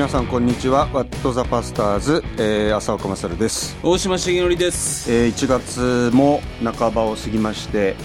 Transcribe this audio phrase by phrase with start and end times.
[0.00, 0.88] 皆さんこんにちは。
[0.94, 5.12] ワットザパスターズ、えー、浅岡勝です、大島重則です。
[5.12, 7.96] えー、1月も半ばを過ぎまして、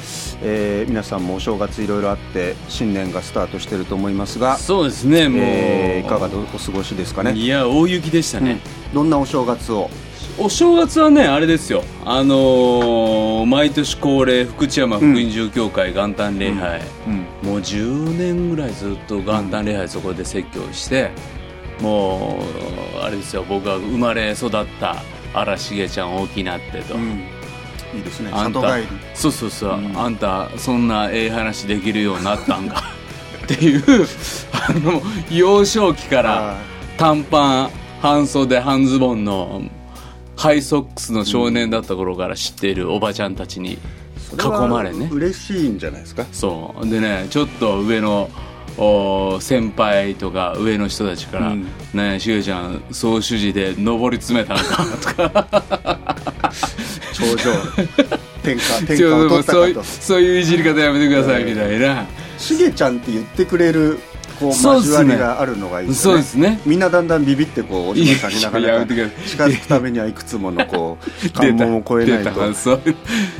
[0.43, 6.29] えー、皆さんもお正月いろいろあって新年がスタートしてると思いますが、そうですねもう、えーいかがお
[6.59, 7.31] 過ごしですかね？
[7.31, 8.59] いや大雪でしたね、
[8.93, 9.89] どんなお正月を？
[10.38, 11.81] お正月はねあれですよ。
[12.03, 17.16] あのー毎年恒例福知山福音住教会元旦礼拝、うん。
[17.49, 21.12] もう10年ぐらいずっと元旦礼拝そこで説教して
[21.81, 22.39] も
[22.97, 24.95] うあれですよ僕が生まれ育った
[25.33, 26.95] 荒重ちゃん大きなってと、
[27.95, 28.29] いいですね。
[28.33, 28.61] あんた
[29.13, 29.97] そうそうそう、うん。
[29.97, 32.83] あんたそんなええ話できるようになったんか？
[33.43, 34.07] っていう
[34.53, 36.57] あの幼少期からあ
[36.97, 37.69] 短パン
[38.02, 39.61] 半袖半ズボンの
[40.35, 43.77] ハイソックスの少年だった頃から知っているおばちゃんたちに
[44.33, 45.09] 囲まれね。
[45.11, 46.25] 嬉しいんじゃないですか？
[46.31, 46.89] そう。
[46.89, 48.30] でねちょっと上の
[48.78, 51.64] お先輩とか上の人たちから「うん。
[51.94, 56.06] ねえしげちゃん総主事で上り詰めたのか」とか。
[57.14, 57.53] 頂上。
[58.44, 62.06] 天下 天ち下をょそういう取ったかとそういういじり方やめてくださいみたいな、
[62.38, 64.00] しげちゃんって言ってくれる
[64.39, 66.03] こう交わりがあるのがいいですね。
[66.03, 66.59] そうですね。
[66.66, 72.81] みんなだんだんビビってこうおしさんになかなか近づくためにはいくつものこう関門を越えない出とたそう。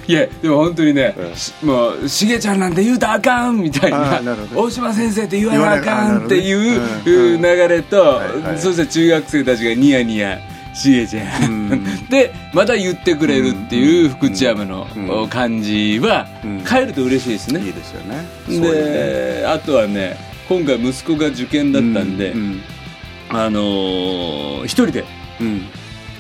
[0.08, 1.16] いやでも本当にね、
[1.64, 8.22] もうしげちゃんなんて言うたらあかんみたいあな大島先生って言わなあかんっていう流れと、
[8.58, 10.40] そして中学生たちがニヤニヤ
[10.74, 11.70] しげちゃうん。
[11.72, 16.62] ん でまた言ってくれるっていう福知山のうん感じはうん。
[16.64, 17.62] 帰ると嬉しいですね。
[17.62, 18.26] いいですよね。
[18.62, 22.62] であとはね今回息子が受験だったんで、うん
[23.30, 25.06] あのー一人で。
[25.42, 25.62] うん。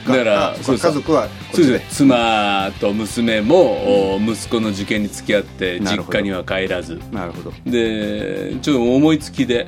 [0.07, 1.83] だからあそう家族はそうです。
[1.83, 6.99] ね妻と娘も、お息子の受験に付き合って実家には帰らず。
[7.11, 7.53] なるほど。
[7.65, 9.67] でちょっと思いつきで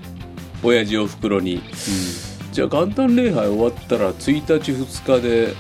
[0.64, 1.62] 親父おふくろに
[2.52, 5.54] じゃあ元旦礼拝終わったら1日2日で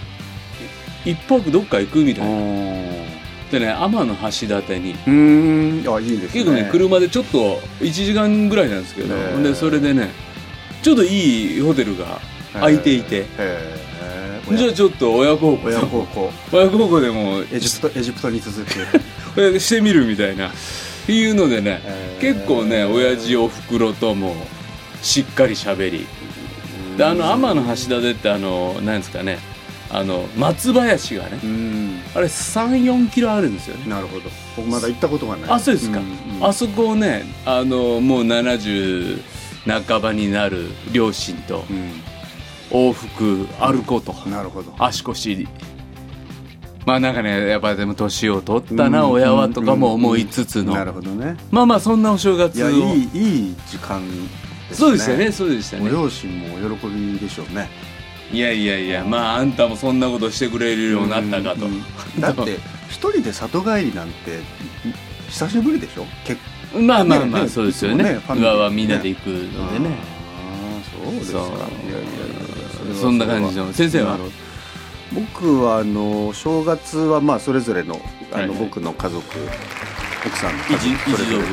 [1.06, 3.07] 一泊どっか行くみたいな
[3.52, 4.92] でね天橋立に。
[4.92, 5.96] うーん。
[5.96, 6.44] あいいですね。
[6.44, 9.16] 結構ね車でちょっと1時間ぐらいなんですけど。
[9.42, 10.10] でそれでね
[10.82, 12.20] ちょっといいホテルが
[12.54, 13.26] 空いていて。
[13.38, 13.88] へ
[14.50, 15.68] じゃあちょっと親孝行。
[15.68, 16.32] 親孝行。
[16.52, 18.66] 親孝行でもエジプトエジプトに続
[19.36, 20.48] く してみるみたいな。
[20.48, 20.52] っ
[21.06, 21.82] ていうのでね
[22.20, 24.36] 結構ね親父おふくろとも
[25.02, 26.06] しっかりしゃべり。
[26.98, 29.40] であの天橋立ってあのなんですかね
[29.90, 32.00] あの松林がねうん。
[32.14, 33.90] あれ34キロあるんですよね。
[33.90, 34.30] なるほど。
[34.56, 35.50] 僕まだ行ったことがない。
[35.50, 36.46] あそうですか、んん。
[36.46, 39.22] あそこをねあのもう70
[39.66, 41.92] 半ばになる両親とうん。
[42.70, 44.76] 往復歩こうと、なるほど。
[44.78, 45.48] 足腰。
[46.86, 51.38] まあなんかねやっぱでも年を取ったな、うん親はとかも思いつつの、なるほどね。
[51.50, 52.70] まあまあそんなお正月を。
[52.70, 54.76] いやいいいい時間ですね。
[54.76, 55.84] そうでしたねそうでしたね。
[55.84, 57.70] ご両親もお喜びでしょうね
[58.32, 61.84] いやいやいやまああんたもそんなことしてくれるようになったかと、うんうん
[62.20, 62.58] だって
[62.90, 64.40] 一人で里帰りなんて
[65.30, 66.06] 久しぶりでしょ？
[66.26, 66.40] 結
[66.74, 68.04] まあまあまあ、ねそうですよね。
[68.04, 68.52] ねファミリー。
[68.52, 69.90] 裏はみんなで行くのでね。
[70.36, 71.40] ああそうですか。
[71.40, 71.60] いやいや
[72.90, 74.18] いやそんな感じの先生は？
[75.14, 78.02] 僕はあの正月はまあそれぞれの
[78.34, 78.58] あの、はいはい。
[78.60, 79.24] 僕の家族
[80.26, 81.48] 奥さんの家一族それぞれと、うん、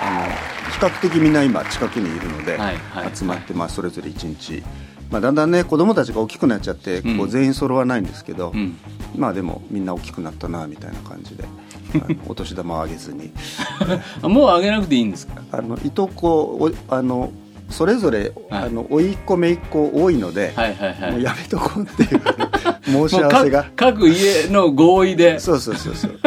[0.00, 0.32] あの
[0.72, 3.16] 比較的みんな今近くにいるので、はいはい。
[3.16, 4.62] 集まって、まあ、それぞれ一日、
[5.10, 7.18] まあ、だんだんね子供たちが大きくなっちゃって、うん。
[7.18, 8.76] こう全員揃わないんですけど、うん。
[9.16, 11.44] まあでもみんな大きくなったなみたいな感じで
[12.28, 13.32] お年玉をあげずに。
[14.22, 15.42] あもうあげなくていいんですか？
[15.52, 16.58] あのいとこ
[16.88, 17.32] おあの
[17.70, 18.62] それぞれ、はい。
[18.64, 21.12] あの甥っ子姪っ子多いので、はいはいはい。
[21.12, 22.20] もうやめとこうっていう
[23.08, 23.62] 申し合わせが。
[23.76, 25.38] 各各家の合意で。
[25.40, 26.18] そうそうそうそう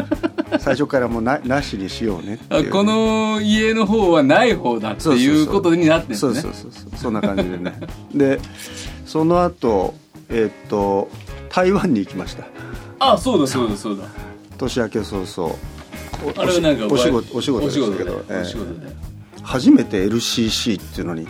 [0.62, 2.64] 最初からもうななしにしようねっていう。
[2.64, 6.34] ね、あこの家の方はない方だっていうことになってるんですね。
[6.36, 7.00] そうそうそうそう。
[7.00, 7.74] そんな感じでね。
[8.14, 8.40] で
[9.08, 9.96] その後
[10.30, 11.10] えーっと
[11.50, 12.46] 台湾に行きました。
[13.00, 14.04] あそうだそうだそうだ。
[14.60, 15.56] 年明け早々。
[16.24, 18.96] おあれはなんかお仕事お仕事でしたけどお仕事で
[19.42, 21.28] 初めて LCC っていうのに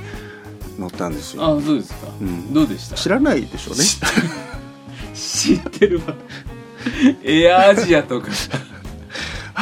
[0.78, 1.45] 乗ったんですよ。
[1.45, 2.54] あそうですか、うん。
[2.54, 2.95] どうでした？
[2.95, 3.83] 知らないでしょうね。
[5.16, 6.13] 知ってるわ。
[7.24, 8.28] エアアジアとか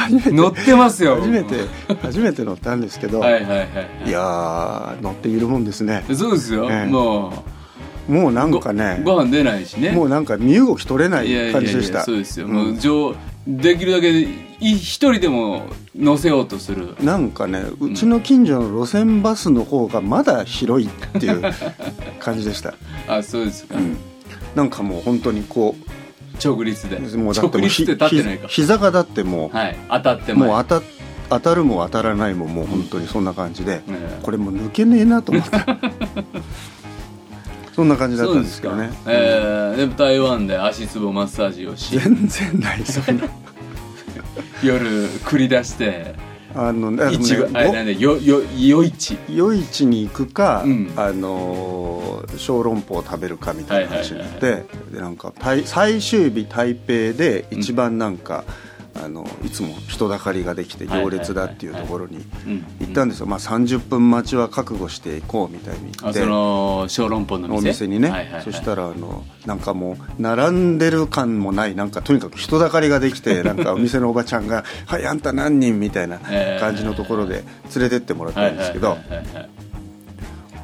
[0.00, 0.32] 初めて。
[0.32, 1.16] 乗ってますよ。
[1.16, 1.56] 初めて
[2.02, 3.64] 初めて乗ったんですけど、はいはいはいは
[4.04, 4.08] い。
[4.08, 6.04] いやー乗ってみるもんですね。
[6.14, 6.86] そうですよ、ええ。
[6.86, 7.44] も
[8.08, 9.90] もうなうんかねごご飯出ないしね。
[9.92, 12.02] もうなんか身動き取れない感じでした。
[12.02, 12.52] そうですよ、ん。
[12.52, 13.14] もう上
[13.46, 14.28] できるだけい
[14.60, 15.66] 一人でも
[15.96, 16.94] 乗せようとする。
[17.00, 21.42] なんかねうちの近所の路線バスの方がまだ広いっていう
[22.20, 22.74] 感じでした、
[23.06, 23.96] あそうですか、うん、
[24.54, 25.74] なんかもう本当にこ
[26.42, 26.96] 直立で。
[26.96, 28.48] うもうだってもう直立って立ってないか。
[28.48, 29.76] ひ膝がだってもう、はい。
[29.88, 30.46] 当たっても。
[30.46, 30.86] もう当た
[31.30, 34.18] 当たるも当たらないももう本当にそんな感じで、ええ。
[34.22, 35.58] これもう抜けねえなと思って。
[37.74, 38.90] そんな感じだったんですけどね。
[39.06, 41.98] えーでも台湾で足つぼマッサージをし。
[41.98, 43.24] 全然ないそんな。
[44.62, 46.14] 夜繰り出して
[46.54, 49.16] あのね市場あれなんでよよ夜市。
[49.28, 50.92] 夜市に行くか、うん。
[50.96, 58.44] あのー小籠包を食べるかみたいな話になって、はいでなんか台最終日台北で一番なんか、
[59.02, 67.58] あのいつも人だかりができて行列だっていうところにうん行ったんですよ、まあ、30分待ちは覚悟していこうみたいに言ってあその小籠包の店？
[67.58, 76.18] お店にね、そしたらあのなんかもう並んでる感もないなんかとにかく人だかりができて なんかお店のおばちゃんが「はいあんた何人?」みたいな
[76.60, 77.44] 感じのところで
[77.74, 78.98] 連れてってもらったんですけど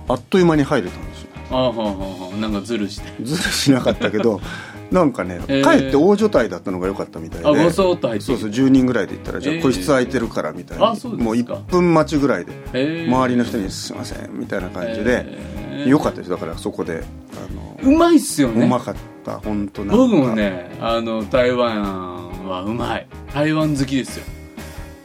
[0.08, 1.28] あっという間に入れたんですよ。
[1.50, 1.86] あほうほう
[2.30, 3.22] ほうなんかズルして。
[3.22, 4.40] ずるしなかったけど
[4.90, 5.64] なんかね、えー。
[5.64, 7.46] かえって大所帯だったのが良かったみたいで。
[7.46, 9.62] あごそうそう10人ぐらいで行ったらじゃあえー。
[9.62, 11.24] 個室空いてるからみたいな、あそうですか。
[11.24, 13.06] もう1分待ちぐらいでへー。
[13.06, 15.88] 周りの人に「すいません」みたいな感じで、へー。
[15.88, 16.30] 良かったです。
[16.30, 17.02] だからそこで
[17.34, 18.64] あのうまいっすよね。
[18.64, 18.94] うまかっ
[19.24, 23.06] た本当僕もねあの台湾はうまい。
[23.32, 24.24] 台湾好きですよ。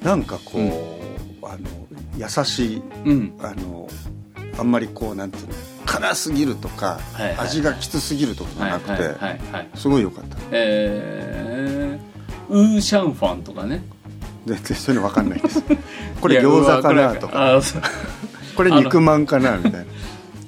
[0.04, 1.58] なんかこう、あの
[2.18, 3.34] 優しいうん。
[3.42, 3.88] あの
[4.58, 5.54] あんまりこうなんていうの
[5.86, 7.40] 辛すぎるとか、はいはい。
[7.40, 10.38] 味がきつすぎるとかじゃはいなくて、はいはいはいすごい良かった。
[10.52, 13.84] えー、ウーシャンファンとかね。
[14.46, 15.62] 全然そういうの分かんないです。
[16.20, 17.62] これ餃子かなとか。
[18.56, 19.86] これ肉まんかなみたいな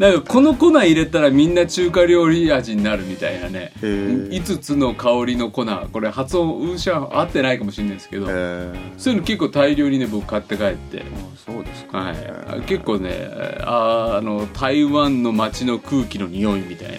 [0.04, 3.72] なんかこの粉入れたらみんな中華料理味になるみたいなね。
[3.78, 4.30] へー。
[4.32, 5.66] 5つの香りの粉。
[5.94, 11.04] これ発音ウーシャン合ってないかもしれないですけど、えそういうの結構大量にね僕買って帰って。
[11.04, 11.04] ー、
[11.38, 12.16] そうですか、はい。
[12.20, 13.30] えー結構ね
[13.62, 16.98] あーあの台湾の街の空気の匂いみたいな。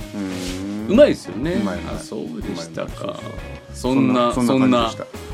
[0.89, 1.61] うまいですよね。
[1.95, 3.21] あそうでしたか。
[3.71, 4.91] いそんなそんな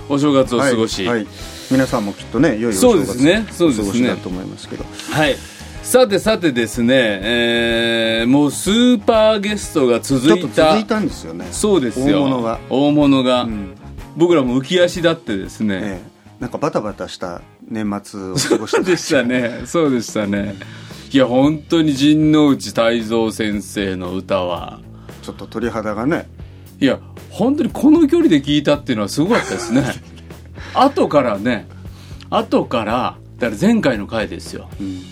[0.09, 1.07] お正月を過ごし。
[1.07, 1.27] はいはい。
[1.71, 3.47] 皆さんもきっとね良いおそう正月ですね。
[3.53, 3.89] そうですね。
[3.89, 4.85] お過ごしだと思いますけど。
[5.13, 5.37] はい
[5.83, 11.47] さてさてですね、えーもうスーパーゲストが続ちょっいたと続いたんですよね。
[11.51, 12.23] そうですよ。
[12.23, 12.61] 大物が。
[12.69, 13.43] 大物が。
[13.43, 13.75] うん。
[14.17, 16.11] 僕らも浮き足立ってですね、ええ。
[16.41, 19.63] なんかバタバタした年末を過ごしてそうでしたね。
[19.67, 20.55] そうでしたね。
[21.13, 24.81] いや本当に陣内泰造先生の歌は。
[25.23, 26.29] ちょっと鳥肌がね。
[26.81, 26.99] いや
[27.31, 29.85] 本当にこの距離で聞いたっていうのはすごかったですね。
[30.75, 31.67] 後からね。
[32.31, 34.69] 後からだから前回の回ですよ。
[34.81, 35.03] うん、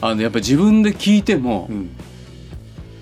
[0.00, 1.90] あのやっぱり自分で聞いてもうん、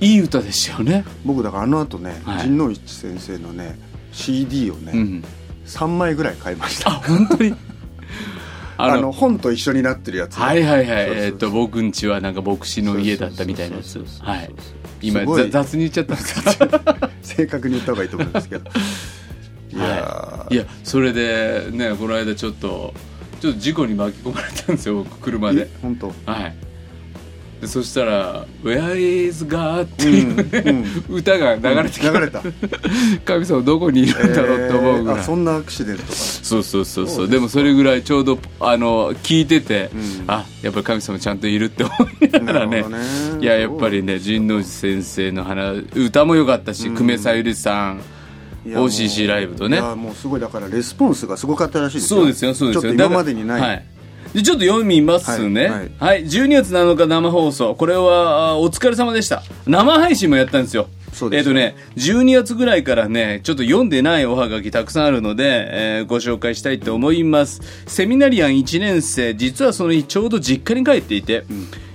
[0.00, 2.42] いい歌ですよね、僕だからあの後ね、はい。
[2.42, 3.78] 陣内先生のね
[4.12, 5.24] CD をね、うん、
[5.66, 6.90] 3枚ぐらい買いました。
[6.90, 7.54] あ本当に？
[8.80, 10.86] あの本と一緒になってるやつはいはいはい。
[10.86, 13.98] えっと僕んちはなんか牧師の家だったみたいなやつ。
[14.20, 14.50] はい。
[15.02, 16.14] 今雑に言っちゃった。
[16.14, 16.80] んですけど
[17.22, 18.70] 正確に言った方がいいと思うんですけど。
[19.74, 19.76] い。
[19.76, 22.94] やいやそれでねこの間ちょっと
[23.40, 25.62] ちょっと事故に巻き込まれたんですよ僕車ーで。
[25.62, 26.14] え本当？
[26.24, 26.56] はい
[27.60, 30.36] でそしたら「Where is God?」っていう
[30.82, 32.42] ね、歌が流れてきて、流れた。
[33.24, 40.24] 神様どこにいるんだろうって思うぐらい、そんなアクシデントがそうそうそうそそううでもそれぐらいちょうどあの聞いてて、うん。
[40.28, 42.84] あやっぱり神様ちゃんといるって思いながらね。
[43.40, 46.96] いややっぱりね神宮寺先生の花歌も良かったし、うん。
[46.96, 48.00] 久米さゆりさん
[48.64, 49.80] OCC ライブとね。
[49.80, 52.82] もうすごいだからレスポンスがすごかったらしいですそうですよそうですよ。
[52.82, 53.84] ちょっと今までにない
[54.34, 55.68] でちょっと読みますね。
[55.68, 57.74] はいはい、12月7日生放送。
[57.74, 59.42] これは、あお疲れ様でした。
[59.66, 60.88] 生配信もやったんですよ。
[61.12, 67.60] そうですえっ、とね、12月ぐらいからね、ちょっと読んでないおはがきたくさんあるので、えーご紹介したいと思います。
[67.86, 71.44] セミナリアン1年生、実はその日ちょうど実家に帰っていて、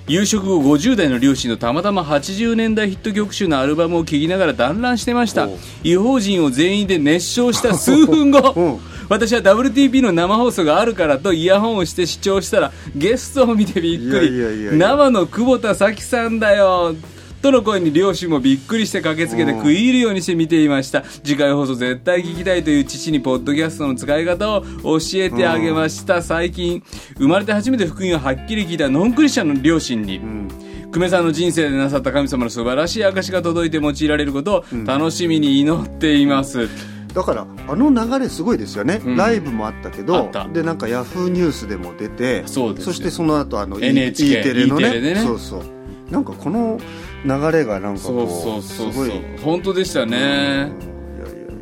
[0.08, 5.48] 夕食後50代の両親のたまたま80年代ヒット曲集のアルバムを聴きながら団らんしてました
[5.82, 14.77] 違法人を全員で熱唱した数分後 うん私は WTP の生放送があるからとイヤホンをして視聴したらゲストを見てびっくり。
[14.77, 16.95] 生の久保田早紀さんだよ。
[17.41, 19.57] との声に両親もびっくりして駆けつけてうん。
[19.57, 21.01] 食い入るようにして見ていました。
[21.01, 26.22] 次回放送絶対聞きたいという父にポッドキャストの使い方を教えてあげました。
[26.22, 26.81] 最近
[27.17, 30.17] 生まれて初めて福音をはっきり聞いたノンクリスチャンの両親に。
[30.17, 30.48] うん。
[30.93, 36.69] 久米さんの人生でなさった神様の素晴らしい証が届いて用いられることを楽しみに祈っています、
[37.13, 39.15] だからあの流れすごいですよね、うん。
[39.15, 45.22] ライブもあったけあどでなんかヤフーニュースでも出てそうですよしてその後あの E- NHK E テレの E ねテレでね。
[45.22, 45.63] そうそう。
[46.12, 46.79] なんかこの
[47.25, 49.05] 流れがなんかそうこそううそうそう。
[49.05, 49.22] すごい。
[49.43, 50.72] 本当でしたね、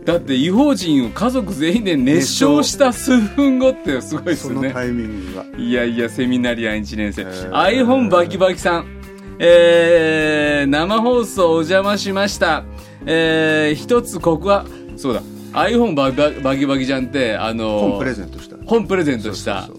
[0.06, 4.70] だって違法人を家族全員で熱唱した数分後ってすごいですよね。
[4.70, 5.46] そのタイミングが。
[5.58, 7.24] いやいやセミナリアン1年生。
[7.24, 8.86] iPhone バキバキさん。
[9.40, 12.64] えー、生放送お邪魔しました。
[13.06, 14.66] えー、一つここは
[14.98, 15.22] そうだ
[15.54, 18.56] iPhone バババキバキちゃんってあの本プレゼントした。
[18.66, 19.70] 本プレゼントした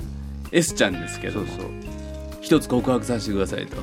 [0.51, 1.67] S ちゃんですけどそうそう。
[2.41, 3.77] 一つ告白させてくださいと。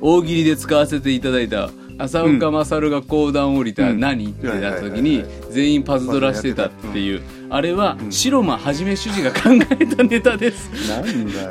[0.00, 4.00] 大喜利で使わせていただいた浅岡勝が講談を降りたうん。
[4.00, 10.70] 何、ってなった時はいに全員パズドラしてたっていう、あれは白間はじめ主事が考えたネタです。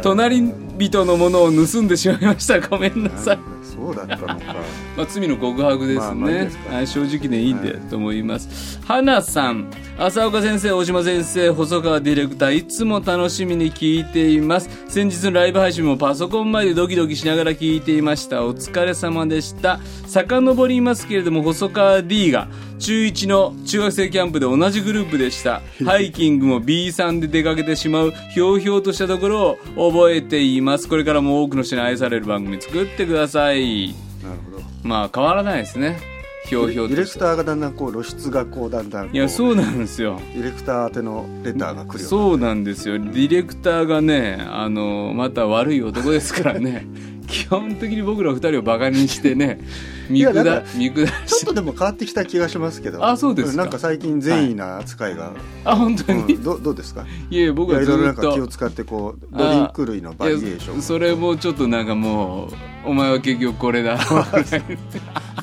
[0.02, 0.42] 隣
[0.78, 2.60] 人のものを盗んでしまいました。
[2.60, 3.40] ごめんなさい
[3.84, 4.36] そうだったのか。
[4.96, 8.80] まあ、罪の告白ですね、まあ正直でいいんで、はいと思います。
[8.86, 9.68] 花さん。
[9.98, 14.70] 浅岡先生大島先生細川ディレクターいつも楽しみに聞いています。
[14.88, 18.44] 先日のライブ配信もパソコン前でドキドキしながら聞いていました。
[18.44, 19.80] お疲れ様でした。
[20.08, 22.48] 遡りますけれども細川 D が
[22.84, 25.62] 中1の中学生キャンプで同じグループでした。
[25.86, 30.90] ハイキングも B さんで出かけてしまうひょうひょうとしたところを覚えています。
[30.90, 33.88] これからも多くの人に愛される番組作ってください。
[33.88, 34.64] なるほど。
[34.84, 35.98] まあ変わらないですね。
[36.46, 40.20] ひょうひょうディレクターがだんだんこう露出がこうだんだんこいやそうなんですよ。
[40.36, 43.00] ディレクター宛てのレターが来るよそうなんですよ。
[43.00, 46.86] ディレクターがねあのまた悪い男ですからね
[47.28, 49.60] 基本的に僕ら二人をバカにしてね
[50.10, 50.32] 見下
[50.76, 53.06] 見下ちょっしとでも変わってきた気がしますけど。
[53.06, 55.32] あそうですなんか最近善意な扱いが、
[55.64, 57.06] あ本当に、うんど どうですか？
[57.30, 62.48] いや僕はいずっろいろなんか気をと使ってこうドリンク類のバリエーションそれもちょっとなんかも
[62.86, 63.98] うお前は結局これだ。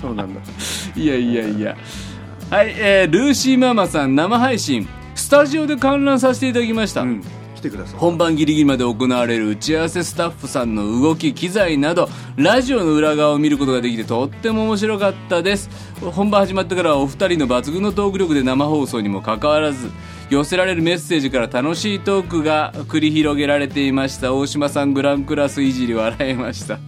[0.00, 0.40] そうなんだ。
[0.96, 1.76] いやいやいや。
[2.50, 7.02] はい、えールーシーママさん生配信、スタジオで観覧させていただきました。
[7.02, 7.22] うん
[7.60, 7.98] 来てください。
[7.98, 15.68] 本番ギリギリまで行われる打ち合わせスタッフさんの動き機材などラジオの裏側を見ることができてとっても面白かったです。
[16.00, 19.90] 本番始まってからはお二人の抜群のトーク力で生放送にもかかわらず
[20.30, 24.32] 寄せられるメッセージから楽しいトークが繰り広げられていました。
[24.32, 26.78] 大島さんグランクラスいじり笑いました。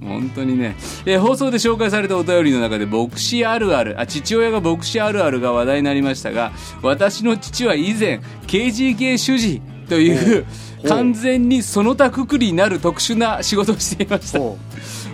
[0.00, 0.76] 本当にね、
[1.06, 6.52] えー放送で紹介されたお便りの中で牧師あるあるあ父親が牧師あるあるが話題になりましたが
[6.82, 10.46] 私の父は以前 KGK 主事という
[10.88, 14.38] 完全にその他くくりになる特殊な仕事をしていました。
[14.38, 14.58] ほ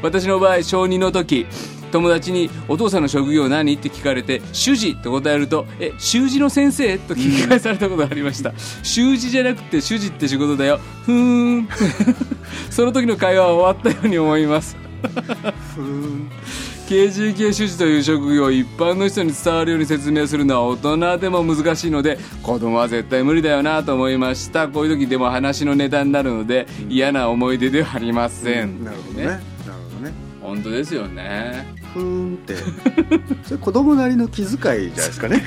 [0.02, 1.46] 私の場合小2の時
[1.90, 10.80] 友達に「お父さんの職業何?」って聞かれて「主事」と答えると「え習字の先生?」と聞き返されたことがありました習字じゃなくて主事って仕事だよ。
[11.04, 11.14] ふー
[11.58, 11.68] ん。
[12.70, 14.76] その時の会話は終わったように思います。
[15.02, 15.08] う
[15.74, 16.30] ふーん
[16.90, 24.66] KGK 主事という職業を一般の人に伝わるように説明するのは大人でも難しいので子供は絶対無理だよなと思いました。
[24.66, 29.24] こういう時でも話のネタになるので嫌な思い出ではありません、なるほどね。
[29.24, 30.12] なるほどね。
[30.42, 31.64] 本当ですよね。
[31.94, 32.56] ふーんって。
[33.46, 35.44] それ子供なりの気遣いじゃないですかね。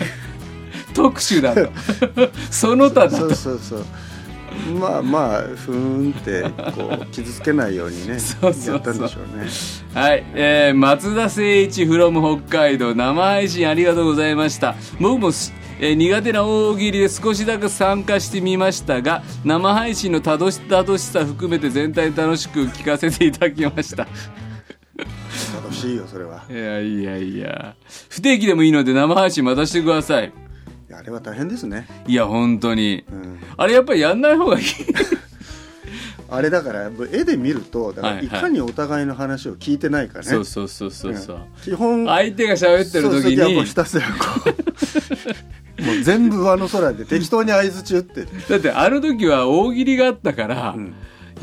[0.95, 1.69] 特殊だと。
[2.51, 3.85] その他だそとうそうそう
[4.79, 9.48] まあまあふーんってこう傷つけないようにね そうそうやったんでしょうね。
[9.93, 14.75] はい、えー、松田誠一 from 北海道生配信ありがとうございました。
[15.00, 24.07] 僕もす、えー苦手な大喜利で少しだけ参加してみましたが生配信のたどしたどしさ含めて全体楽しく聞かせていただきました。
[25.55, 26.43] 楽しいよそれは。
[26.50, 27.75] いやいやいや。
[28.10, 30.31] 不定期でもいいので生配信またしてください
[30.93, 33.03] あれは大変ですね、いや本当に。
[33.12, 34.65] うん、あれやっぱりやんない方がいい。
[36.29, 38.17] あれだから絵で見るとだからはい。
[38.17, 41.43] はいいかにお互いの話を聞いてないかね、そうそうそうそうそう、うん。
[41.62, 43.65] 基本相手が喋ってる時に。
[43.65, 44.51] ひたすらこ
[45.79, 50.93] う もう全部上の空で適当に相づち打って、だってあの時は大喜利があったから、うん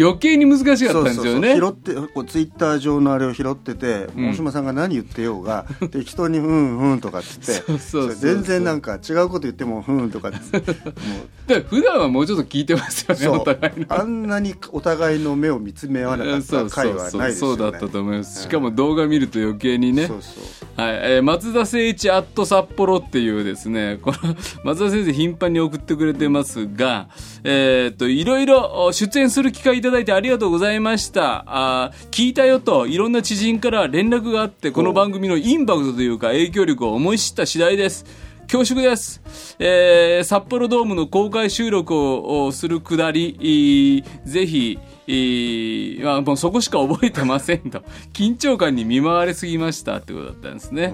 [0.00, 1.54] 余計に難しかったんですよね。
[1.54, 4.30] 拾ってこうツイッター上のあれを拾ってて、うん。
[4.30, 17.32] 大島さんが何言ってようが 適当に「うんうん」とかっつって全然なんか違うこと言っても「うん」とかっつって 普段はもうちょっと聞いてますよねお互いうのあんなにお互いの目を見つめ合わなかった回はないですよね。
[17.32, 18.42] そうだったと思います。
[18.42, 20.06] しかも動画見ると余計にね。
[20.06, 20.80] そうそう。
[20.80, 27.08] はい、えー松田誠一アット札幌っていうですね、この、 松田先生頻繁に送ってくれてますが、
[27.44, 31.44] えーっと、いろいろお出演する機会いただいてありがとうございました。
[31.46, 38.29] あー聞いたよと、いろんな知人から連絡があって、この番組のインパクトというか影響力を思い知った次第です。
[38.50, 39.22] 恐縮です。
[39.60, 44.76] えー札幌ドームの公開収録ををするくだり、ぜひ、
[45.06, 47.84] いーまあ、もうそこしか覚えてませんと。
[48.12, 50.92] 緊張感に見舞われすぎましたってことだったんですね。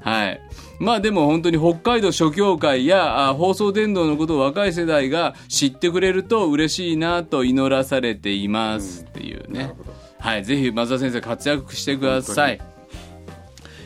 [0.00, 0.40] はい。
[0.78, 9.74] まあでも本当に北海道諸教会やあ放送伝道のことを若い世代が知ってくれると嬉しいなと祈らされていますっていうね。
[9.76, 10.44] ほどはい。
[10.44, 12.60] ぜひ松田先生活躍してください。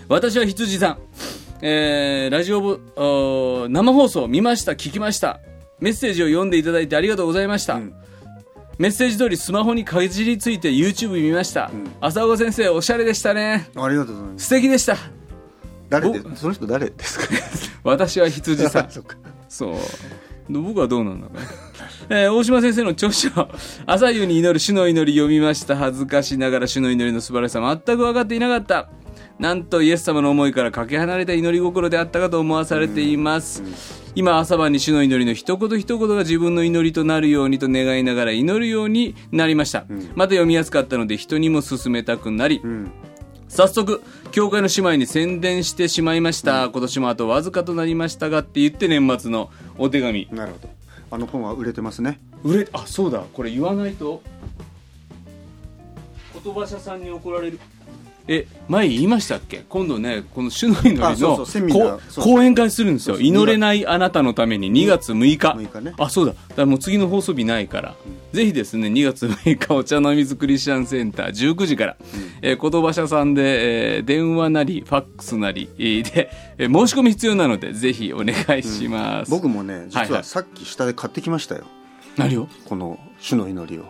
[0.07, 0.99] 私は羊さん。
[1.63, 5.41] えーラジオ生放送見ました聞きました。
[5.81, 7.93] メッセージを読んでいただいてありがとうございました、ん。
[8.79, 11.91] メッセージ通りスマホにかじりついて YouTube 見ました、ん。
[12.01, 13.69] 浅岡先生おしゃれでしたね。
[13.77, 14.45] ありがとうございます。
[14.47, 14.97] 素敵でした。
[15.89, 17.27] 誰でその人誰ですか？
[17.85, 18.89] 私は羊さん。
[19.49, 19.75] そう。
[20.49, 21.41] 僕はどうなんだかな
[22.09, 23.29] えー大島先生の著書
[23.85, 25.77] 「朝夕に祈る主の祈り」読みました。
[25.77, 28.89] 恥ずかしながら主の祈りの素晴らしさ全く分かっていなかった
[29.39, 33.63] なんとイエス様の思いからかけ離れた祈り心であったかと思わされています、
[34.15, 42.91] 今朝晩に主の祈りの一言一言が自分の祈りとなるようにと願いながら祈るようになりました、また読みやすかったので人にも勧めたくなり、ん。
[43.49, 44.03] 早速
[44.33, 50.29] 教会の姉妹に宣伝してしまいました、今年もあとわずかとなりましたがって言って年末のお手紙。
[50.33, 50.69] なるほど。
[51.11, 52.21] あの本は売れてますね。
[52.43, 53.23] 売れあそうだ。
[53.33, 54.23] これ言わないと。
[56.43, 57.61] 言葉社さんに怒られる
[58.29, 59.65] え前言いましたっけ？
[59.69, 61.47] 今度ねこの主の祈りの
[62.21, 63.21] 講演会するんですよ。
[63.21, 64.73] 祈れないあなたのために。
[64.73, 65.13] 2月。
[65.13, 65.37] 6日。
[65.39, 65.95] 6日ね。
[65.99, 66.33] あそうだ。
[66.33, 67.95] だからもう次の放送日ないから、
[68.33, 71.97] ぜひですね2月6日お茶の水クリスチャンセンター19時から、
[72.43, 80.25] えー言葉社さんで、えー電話なりファックスなりえーで、えー申し込み必要なのでぜひお願いします、僕もね実はいははい。
[80.25, 81.65] さっき下で買ってきましたよ、
[82.17, 82.49] 何を？
[82.65, 83.85] この「主の祈り」を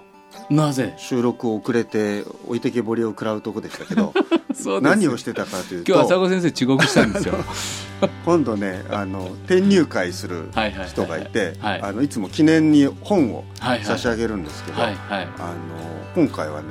[0.50, 0.95] なぜ？
[0.97, 4.12] 収録遅れて置いてけぼりを食らうとこでしたけど
[4.81, 7.35] 何をしてたかという今日浅と子先生遅刻したんですよ。
[8.25, 10.49] 今度ねあの転入会する
[10.87, 11.83] 人がいてはい。
[11.83, 13.45] あのいつも記念に本を
[13.83, 15.29] 差し上げるんですけど、はいはい。
[15.38, 15.55] あの
[16.15, 16.69] 今回はね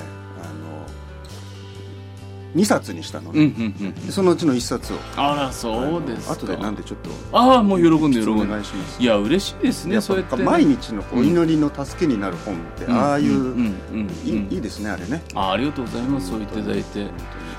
[2.55, 3.93] 2冊にしたのうんうね、んうん。
[3.93, 4.97] でそのうちの1冊を。
[5.17, 6.33] あらそうですか。
[6.33, 7.09] 後でなんでちょっと。
[7.37, 8.47] ああもう喜んで喜おんで。
[8.47, 9.01] 願いします。
[9.01, 10.37] いや嬉しいですねそうやって。
[10.37, 14.47] ぱ毎日のお祈りの助けになる本って、ああいう、んうんうんいうん。
[14.51, 15.21] いいいですねあれね。
[15.33, 17.03] あありがとうございますそう言っていただいて。
[17.03, 17.09] 本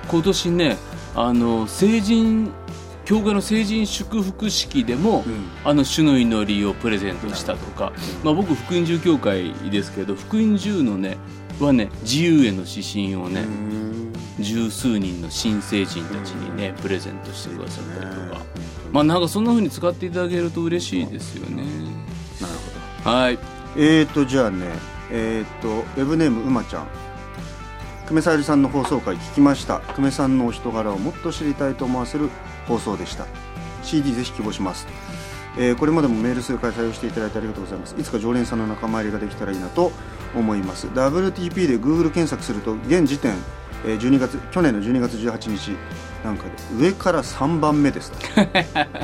[0.08, 0.76] 今年ね
[1.14, 2.50] あの成人
[3.04, 7.92] 教会の成人祝福式でも、当にあの主の祈りをプレゼントしたとか、
[8.24, 11.16] まあ、僕福音獣協会ですけど福音獣のね
[11.60, 14.05] はね自由への指針をね、うん
[14.40, 18.38] 十数人の新成人たちにねプレゼントしてくださったりとか。
[18.40, 18.44] ね。
[18.92, 21.64] まあなんかそんな風に使っていただけると嬉しいですよね。
[22.40, 22.54] なる
[23.04, 23.10] ほど。
[23.10, 23.38] はい。
[23.76, 24.66] えーとじゃあね
[25.10, 26.88] えーとウェブネームうまちゃん。
[28.08, 29.80] 久米さゆりさんの放送回聞きました。
[29.80, 32.28] 久米さんのお人柄をもっと知りたいと思わせる
[32.68, 33.26] 放送でした。
[33.82, 34.86] CD ぜひ希望します、
[35.58, 37.94] えーこれまでもメール数回採用していただいてありがとうございます。
[37.98, 39.90] いつか常連さんの仲間入りができたらいいなと
[40.34, 40.86] 思います。
[40.88, 43.34] WTP で Google 検索すると現時点
[43.86, 45.76] えー12月去年の12月18日
[46.24, 46.50] なんかで
[46.84, 48.12] 上から3番目です。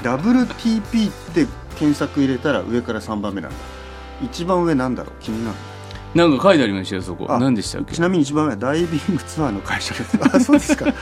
[0.03, 1.47] WTP って
[1.79, 3.57] 検索入れたら上から3番目なんだ。
[4.23, 5.14] 一番上なんだろう？
[5.21, 5.57] 気になる
[6.14, 7.27] なんか書いてありましたよそこ。
[7.31, 7.94] あ何でしたっけ？
[7.94, 10.18] ちなみに一番上はダイビングツアーの会社です。
[10.22, 10.92] あそうですか。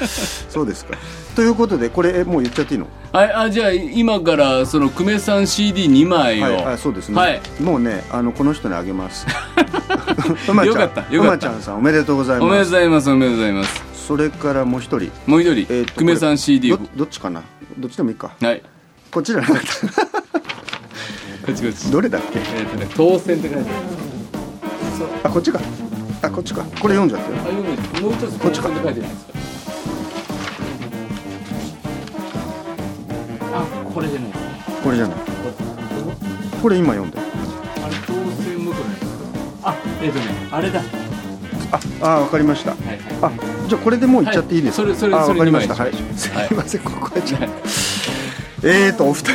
[0.49, 0.97] そうですか。
[1.35, 2.87] ということでこれえもう言っちゃっていいの？
[3.13, 7.41] はいあじゃあ今からその久米さん CD2 枚を、はいあそうですね、はい。
[7.61, 9.27] もうねあのこの人にあげます。
[9.27, 11.05] よかったよかった。
[11.11, 13.83] うまちゃんさんおめでとうございおめでますとうございますおめでとうございます。
[14.07, 15.11] それからもう一人。
[15.27, 16.79] もう一人、えーと久米さん CD どを。
[16.97, 17.43] どっちかな？
[17.79, 18.31] どっちでもいいか。
[18.41, 18.63] はい。
[19.11, 19.63] こっちじゃなかった
[21.47, 21.91] こっちこっち。
[21.91, 22.39] どれだっけ？
[22.39, 24.00] えっ、とね当選って書いてある
[25.25, 25.61] あこっちか。
[26.23, 26.63] あこっちか。
[26.81, 27.37] これ読んじゃってよ。
[27.39, 28.83] あ読めるもう一つこっちかて書い。
[28.83, 29.33] てあるんですか
[33.53, 34.31] あこれじゃない。
[34.83, 35.19] これじゃない。
[36.63, 37.23] これ今読んであ
[37.89, 38.83] れ当選向こう
[39.63, 40.83] あえっ、とねあれだ。
[42.03, 42.73] ああわかりました。
[42.73, 43.33] はいはいあ
[43.69, 44.77] じゃあこれでもう言っちゃっていいです。
[44.77, 44.97] か、はい。
[44.97, 45.75] それそれわかりました。
[45.75, 45.93] はい。
[45.93, 47.55] すにしませんここはちょっとはい。
[48.63, 49.33] えーとお二人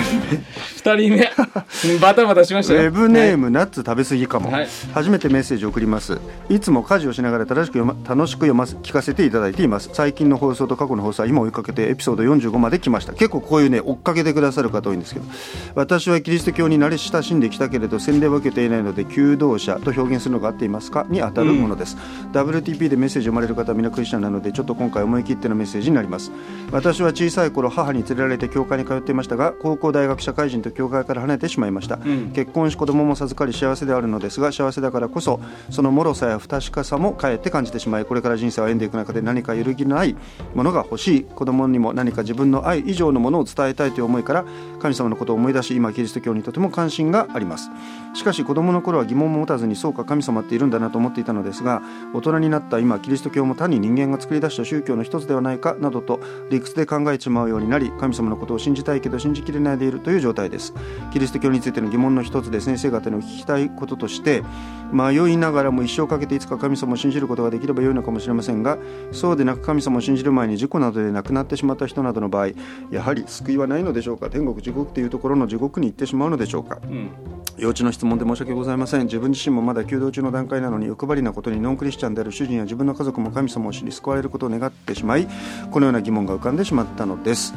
[0.85, 1.31] 二人目
[1.99, 4.67] バタバタしましたウェブネーム、ム、ナッツ食べ過ぎかも、はい。
[4.93, 6.19] 初めてメッセージを送ります。
[6.47, 9.89] いつも家事をしながら正しく読ま楽しく読ます聞かせていただいています。
[9.93, 13.13] 最近の放送と過去の放送は今追いかけてエピソード45まで来ました。
[13.13, 15.25] 結構こういうね追っかけてくださる方多いんですけど。
[15.73, 21.97] 私はキリスト教に慣れ親しんできたけれど洗礼を受けていないので求道者と表現するのが合っていますかに当たるものです、
[22.31, 26.31] WTP でメッセージを読まれる方は皆クリスチャンなのでちょっと今回思い切ってのメッセージになります。
[26.71, 32.31] 私は小さい頃母に連れられて教会に通っていましたが高校大学社会人と教会から離れてしまいました、ん。
[32.31, 40.15] 結婚し子供も授かり幸せであるのですが幸せだからこそその脆さや不確かさもかえって感じてしまいこれから人生を歩んでいく中で何か揺るぎのない
[40.53, 41.23] ものが欲しい。
[41.23, 44.45] 子供にも何か自分の愛以上のものを伝えたいという思いから
[44.79, 47.69] 神様のことを思い出し今キリスト教にとても関心があります。
[48.13, 51.81] しかし子供の頃は疑問も持たずにそうか神様っているんだなと思っていたのですが
[52.13, 60.64] 大人になった今キリスト教も単に人間が作り出した宗教の一つではないかなどと理屈で考えてしまうようになり神様のことを信じたいけど信じきれないでいるという状態です
[61.11, 64.43] キリスト教についての疑問の一つで先生方にお聞きたいこととして
[64.91, 68.77] 迷いながらも一生かけていつか神様を信じることができればよいのかもしれませんが
[69.11, 72.49] そうでなく神様を信じる前に事故などで亡くなってしまった人などの場合
[72.91, 74.29] やはり救いはないのでしょうか？
[74.29, 76.79] 天国地獄というところの地獄に行ってしまうのでしょうか？
[76.83, 77.09] うん
[77.57, 79.05] 幼稚の質問で申し訳ございません。
[79.05, 85.25] 自分自身もまだ弓道中の段階なのに欲張りなことにノンクリスチャンである主人や自分の家族も神様を知り救われることを願ってしまい
[85.71, 87.53] このような疑問が浮かんでしまったのです。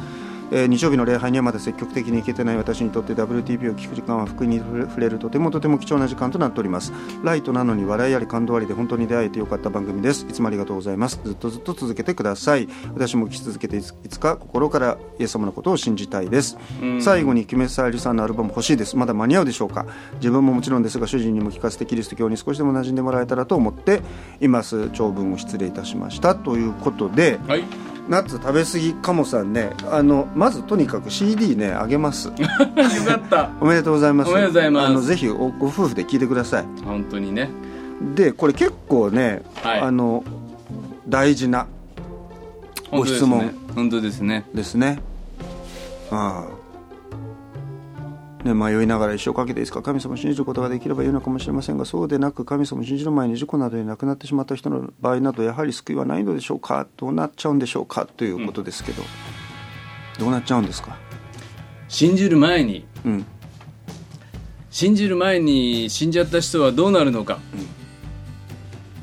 [0.51, 6.91] えー日曜日の礼拝にはまだ積極的に行けてない私にとって WTP を聞く時間は福音に触れるとてもとても貴重な時間となっております。
[7.23, 10.25] ライトなのに笑いあり感動ありで本当に出会えてよかった番組です。
[10.29, 11.19] いつもありがとうございます。
[11.23, 12.67] ずっとずっと続けてください。
[12.93, 16.57] 私も聞き続けていつか心からイエス様のことを信じたいです。
[17.01, 18.97] 最後にキメサイルさんのアルバム欲しいです。
[18.97, 19.85] まだ間に合うでしょうか？
[20.15, 24.01] 自分ももちろんですが主人にも聞かせてキリスト教に少しでも馴染んでもらえたらと思って
[24.41, 26.35] います長文を失礼いたしました。
[26.35, 27.63] ということではい。
[28.09, 29.69] ナッツ食べ過ぎかもさんね。
[29.91, 32.29] あのまずとにかく CD ねあげます。
[32.31, 32.33] よ
[33.05, 33.49] かった。
[33.59, 34.31] おめでとうございます。
[34.31, 34.87] おめでとうございます。
[34.87, 36.65] あのぜひおご夫婦で聞いてください。
[36.85, 37.49] 本当にね。
[38.15, 39.79] でこれ結構ね、はい。
[39.81, 40.23] あの
[41.09, 41.67] 大事な
[42.89, 43.51] ご質問。
[43.75, 44.45] 本当ですね。
[44.53, 44.95] ですね。
[44.95, 45.01] ですね。
[46.09, 46.59] ああ。
[48.45, 56.87] ね、迷いながら一生かけていつか神様を信じることができればいいのかもしれませんがそうでなく神様を信じる前に事故などで亡くなってしまった人の場合などやはり救いはないのでしょうか？
[56.95, 58.05] どうなっちゃうんでしょうか？
[58.05, 59.03] ということですけど、
[60.19, 60.97] どうなっちゃうんですか？
[61.87, 63.25] 信じる前にうん。
[64.69, 67.39] 信じる前に死んじゃった人はどうなるのか、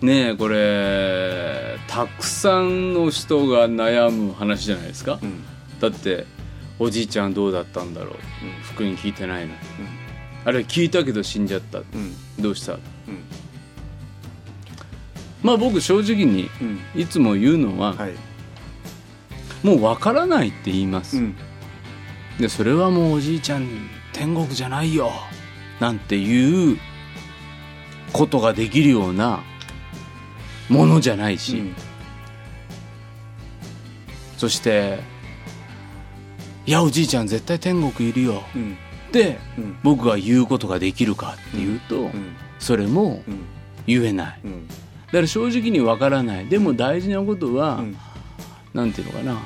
[0.00, 5.42] ねえこれたくさんの人が悩む話じゃないですか、うん。
[5.80, 6.24] だって
[6.78, 8.14] おじいちゃんどうだったんだろう、
[8.62, 9.54] 福音聞いてないの、
[10.44, 12.14] あるいは聞いたけど死んじゃった、うん。
[12.38, 12.74] どうした？
[12.74, 12.80] うん。
[15.42, 16.64] まあ僕正直にう
[16.98, 17.00] ん。
[17.00, 18.12] いつも言うのは、はい
[19.62, 21.36] もう分からないって言います、うん。
[22.38, 23.66] でそれはもうおじいちゃん
[24.12, 25.10] 天国じゃないよ。
[25.80, 26.78] なんていう
[28.12, 29.42] ことができるような
[30.68, 31.62] ものじゃないし、
[34.38, 35.00] そして
[36.66, 38.42] 「いやおじいちゃん絶対天国いるよ。
[38.54, 38.76] うん」
[39.08, 39.76] ってうん。
[39.82, 42.36] 僕が言うことができるかっていうと、うん。
[42.58, 43.40] それもうん。
[43.86, 44.40] 言えない。
[44.44, 44.68] うん。
[44.68, 44.74] だ
[45.12, 46.46] から正直にわからない。
[46.46, 47.96] でも大事なことは、うん
[48.76, 49.40] なんていうのかな。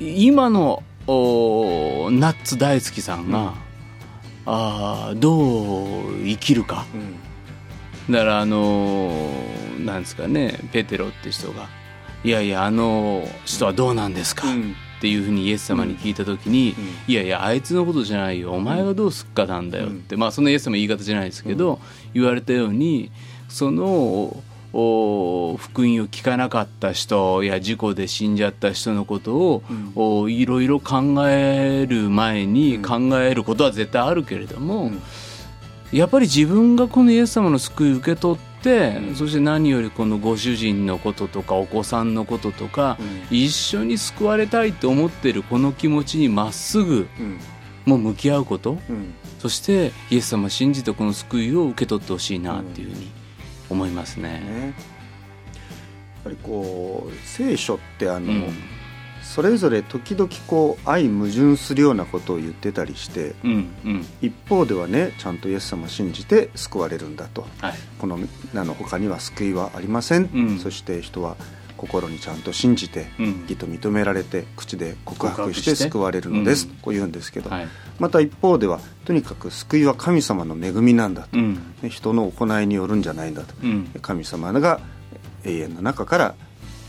[0.00, 3.52] 今のおナッツ大好きさんが、うん。
[4.46, 6.86] あーどう生きるか。
[8.08, 8.12] うん。
[8.12, 11.68] だからあのーなんですかねペテロって人が
[12.24, 14.74] 「いやいやあの人はどうなんですか?」うん。
[14.98, 16.76] っていうふうにイエス様に聞いた時に
[17.08, 18.52] 「いやいやあいつのことじゃないよ。
[18.52, 21.80] お前がどうすっかなんだよ」って、まあそんなイエス様の言い方じゃないですけど、
[22.14, 23.10] 言われたように
[23.48, 24.40] その
[24.72, 29.62] お福音を聞かなかった人や事故で死んじゃった人のことを、
[29.94, 35.02] おいろいろ考える前に考えることは絶対あるけれども、うん。
[35.92, 39.14] やっぱり自分がこのイエス様の救いを受け取って、うん。
[39.14, 42.96] そして何よりこのご主人のこととかお子さんのこととか、
[43.30, 43.36] うん。
[43.36, 47.38] 一緒に救われたいと思ってるこの気持ちにまっすぐうん。
[47.84, 48.78] もう向き合うこと。
[48.88, 49.12] うん。
[49.38, 53.10] そしてイエス様を信じてこの救いを受け取ってほしいなっていうふうに
[53.72, 54.40] 思いますね。
[54.40, 54.74] ねやっ
[56.24, 58.54] ぱりこう聖書ってあの、うん。
[59.22, 63.52] それぞれ時々こう相矛盾するようなことを言ってたりしてうん
[63.84, 64.06] うん。
[64.20, 67.46] 一方ではねちゃんとイエス様を信じて救われるんだと。
[67.60, 67.74] はい。
[67.98, 68.18] この
[68.52, 70.58] 名の他には救いはありません、うん。
[70.58, 71.36] そして人は
[71.82, 73.40] 心にちゃんと信じてうん。
[73.42, 76.74] 義と認められて口で告白して救われるのです、うん。
[76.76, 77.68] こう言うんですけど、はい。
[77.98, 81.26] また一方ではとにかく救いは神様の恵みなんだ
[81.82, 83.90] と、人の行いによるんじゃないんだと、うん。
[84.00, 84.80] 神様が
[85.44, 86.34] 永遠の中から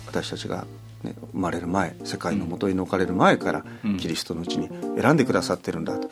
[0.06, 0.68] 私たちが、
[1.02, 3.98] ね、生まれる前世界の元に置かれる前から、うん。
[3.98, 4.70] キリストのうちに
[5.02, 6.08] 選んでくださってるんだと、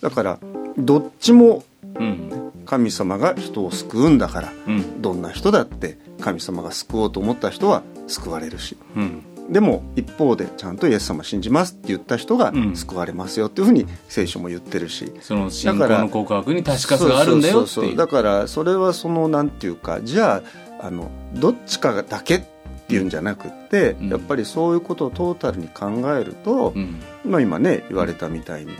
[0.00, 0.40] だから
[0.76, 1.62] どっちも
[1.94, 2.32] うん。
[2.66, 5.00] 神様が人を救うんだからうん。
[5.00, 8.76] どんな人だって神様が救おうと思った人は救われるし。
[8.96, 9.22] うん。
[9.50, 12.76] でも一方でちゃんとイエス様信じますって言った人がうん。
[12.76, 20.42] 救われますよっていうふうに聖書も言ってるし、その信仰の告白に確かさがあるんだよってだからそれはそのなんていうかじゃ
[20.80, 22.42] ああのどっちかだけっ
[22.88, 24.08] ていうんじゃなくって、うん。
[24.08, 27.00] やっぱりそういうことをトータルに考えると、うん。
[27.24, 28.72] まあ、今ね言われたみたいに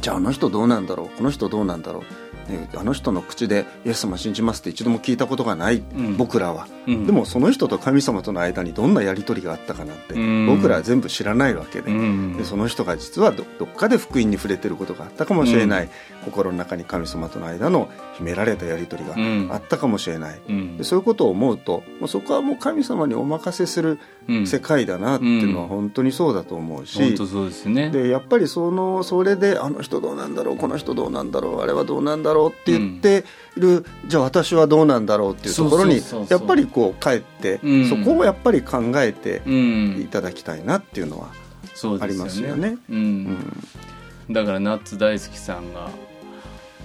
[0.00, 2.08] じゃああの人どうなんだろうこの人どうなんだろう、ね、
[2.76, 6.16] あの人の口で「イエス様信じます」って一度も聞いたことがない、ん。
[6.16, 7.06] 僕らは、うん。
[7.06, 10.46] でもその人と神様との間にどんなやり取りがあったかなんて、うん。
[10.46, 12.36] 僕らは全部知らないわけで,、うん。
[12.36, 15.88] でその人が実はどどっかで福音に触れてることがあったかもしれない、
[16.24, 19.48] 心の中に神様との間の秘められたやり取りがうん。
[19.52, 23.98] あったかもしれない、うんでそういうことを思うとそこはもう神様にお任せするうん
[24.46, 27.90] 世界だなっていうのは本当にそうだと思うし、本当そうですね。
[27.90, 33.24] でやっぱりそのそれであの人どうなんだろうこの人どうなんだろうあれはどうなんだろうって言って
[33.56, 37.88] る、じゃあ私はどうなんだろうっていうところにやっぱりこう帰って、うん。
[37.88, 40.00] そこをやっぱり考えてうん。
[40.02, 41.28] いただきたいなっていうのは、
[42.00, 42.76] ありますよね。
[44.30, 45.88] だからナッツ大好きさんが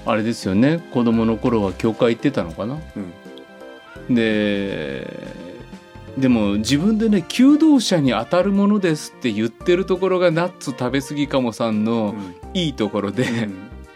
[0.06, 0.82] あれですよね。
[0.94, 2.80] 子供の頃は教会行ってたのかな？
[4.08, 4.16] うん。
[4.16, 5.43] で
[6.18, 12.16] でも自分でね求道者に当たるものですって言ってるところがナッツ食べ過ぎかもさんの
[12.54, 13.26] いいところで、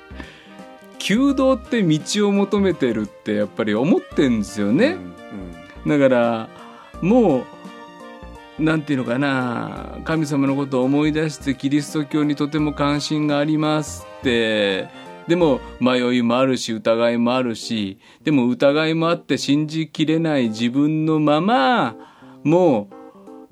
[0.98, 4.98] 求道って道を求めてるってやっぱり思ってんですよね、
[5.86, 6.50] だから
[7.02, 7.46] も
[8.60, 14.90] うなんていうのかな神様のことを思い出してキリスト教にとても関心がありますって
[15.28, 21.96] でも迷いもあるし疑いもあるしでも疑いもあって信じきれない自分のまま
[22.44, 22.96] もう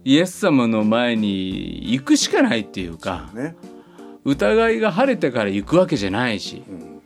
[0.06, 3.56] イエス様の前に行くしかないっていうか、ね、
[4.24, 7.02] 疑いが晴れてから行くわけじゃないし、うん、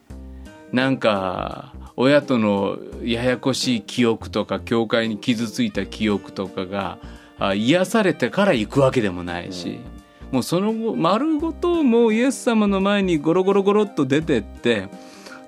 [0.72, 7.00] なんか親とのややこしい記憶とか教会に傷ついた記憶とかが
[7.56, 9.80] 癒されてから行くわけでもないし。
[9.94, 9.99] うん
[10.32, 14.88] もうその後丸ごともうイエス様の前にゴロゴロゴロっと出てって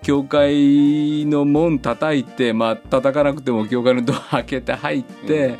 [0.01, 5.57] 教会の門叩いてまあ叩かなくても教会のドア開けて入って、うん、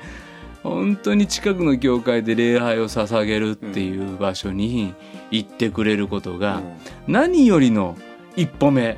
[0.63, 4.95] 本当に近くの教会で礼拝を捧げるっていう場所に
[5.29, 6.61] 行ってくれることが
[7.07, 7.95] 何よりの
[8.35, 8.97] 一歩目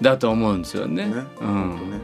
[0.00, 1.06] だと思うんですよね。
[1.06, 1.24] ね。
[1.40, 2.00] うん、ね。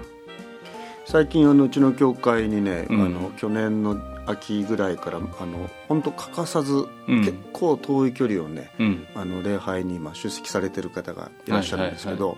[1.06, 3.96] 最近あのうちの教会にね、うん、あの去年の
[4.30, 12.36] 秋ぐらいからあの本当欠かさず、うん、結構遠い距離をね、うん、あの礼拝に今出席されてる方がいらっしゃるんですけど。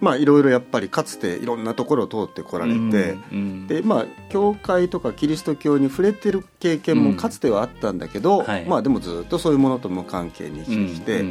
[0.00, 11.24] まあいろいろやっぱりかつていろんなところを通ってこられて、うん、でまあ教会とかキリスト教に触れてる経験もかつてはあったんだけど、はい、まあでもずっとそういうものと無関係に生きてきて、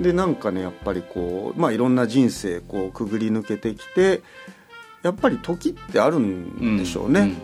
[0.00, 4.22] でなんかねやっぱりこうまあいろんな人生こうくぐり抜けてきて
[5.04, 7.34] やっぱり時ってあるんでしょうね。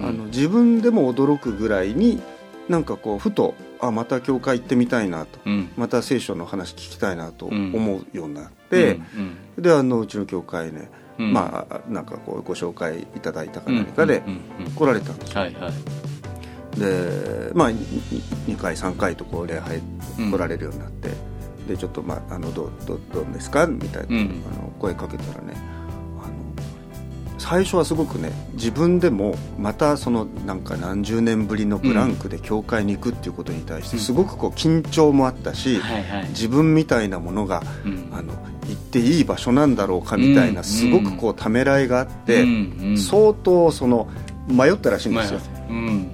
[0.00, 2.22] あの自分でも驚くぐらいに
[2.68, 14.22] なんかこうふとあまた教会行ってみたいなと、うん、また聖書の話聞きたいなと思うようになって、うんうん、であのうちの教会ね、うん、まあなんかこうご紹介いただいたか何かで
[14.76, 15.40] 来られたんですよ。
[15.40, 15.68] はいは
[16.76, 19.82] い、でまあ2回3回とこう礼拝
[20.30, 21.10] 来られるようになって、
[21.66, 23.66] でちょっとまああのどどどうですか？
[23.66, 25.54] みたいな、あの声かけたらね
[27.50, 35.80] 最初はすごくね自分でもまたそのなんか何十年ぶりのブランクで教会に行くっていうことに対してすごくこう緊張もあったし、
[36.28, 37.64] 自分みたいなものが、
[38.12, 38.34] あの
[38.68, 42.46] 行っていい場所なんだろうかみたいなすごくこうためらいがあって、
[42.96, 44.08] 相当その
[44.46, 45.40] 迷ったらしいんですよ。
[45.70, 45.72] う。
[45.72, 46.10] ん。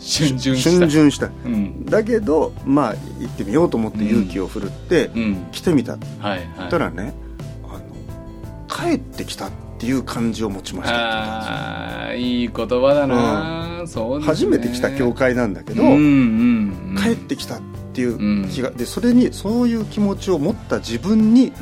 [0.00, 0.88] 逡巡した。
[0.88, 5.10] 巡した、うん、だけどまあ行ってみようと思って勇気を振るって
[5.52, 5.98] 来てみた、は
[6.36, 7.14] いはい、たらね
[7.62, 10.96] あの帰ってきたってっていう感じを持ちました。
[10.96, 17.60] ああいい言葉だな、うん、そう、ね、初めて来た教会なんだけど、うんうんうん、帰ってきたっ
[17.92, 21.52] ていう気が、でそれにそういう気持ちを持った自分に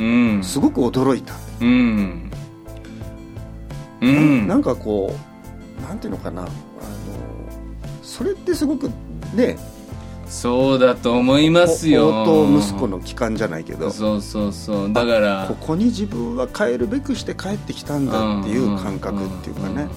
[0.42, 2.30] すごく驚いた、うん、
[4.00, 5.14] うん、なんかこ
[5.78, 6.42] うなんていうのかな。
[6.42, 6.50] あの
[8.02, 8.90] それってすごく
[9.34, 9.56] ね
[10.32, 12.22] そうだと思いますよ。
[12.22, 13.90] 弟息子の帰還じゃないけど。
[13.90, 14.92] そうそうそう。
[14.92, 19.88] だからここに自分は帰るべくして帰ってきたんだっていう感覚っていうかね。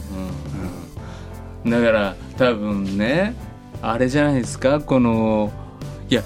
[1.65, 3.34] だから多分ね
[3.82, 4.82] あれじゃないですか？
[4.82, 5.54] この
[6.10, 6.21] いや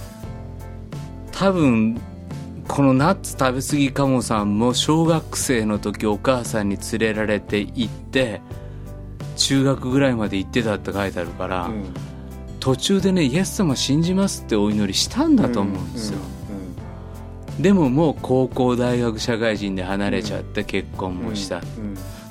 [1.32, 2.02] 多分
[2.68, 8.42] このナッツ食べ過ぎかもさんも小学生の時お母さんに連れられて行って
[9.38, 11.86] 中学ぐらいまで行ってたって書いてあるから、うん
[12.60, 16.20] 途中でねイエス様信じますってお祈りしたんだと思うんですよ、
[17.60, 21.62] でももう高校大学社会人で離れちゃって結婚もした、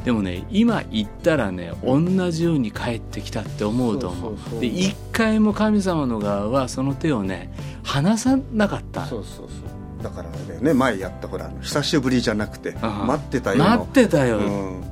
[0.05, 4.61] でもね今行ったらね同じように帰ってきたって思うと思う。
[4.61, 9.07] で一回も神様の側はその手をね離さなかった。
[9.07, 9.55] そうそうそ
[10.01, 10.03] う。
[10.03, 14.85] だからね前やったほら久しぶりじゃなくて待ってたよ待ってたよ、うん。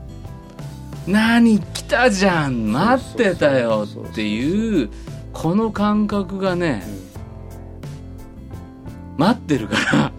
[1.07, 4.91] 何来たじゃん待ってたよっていう
[5.37, 6.83] この感覚がね、
[9.13, 10.13] うん、待ってるから、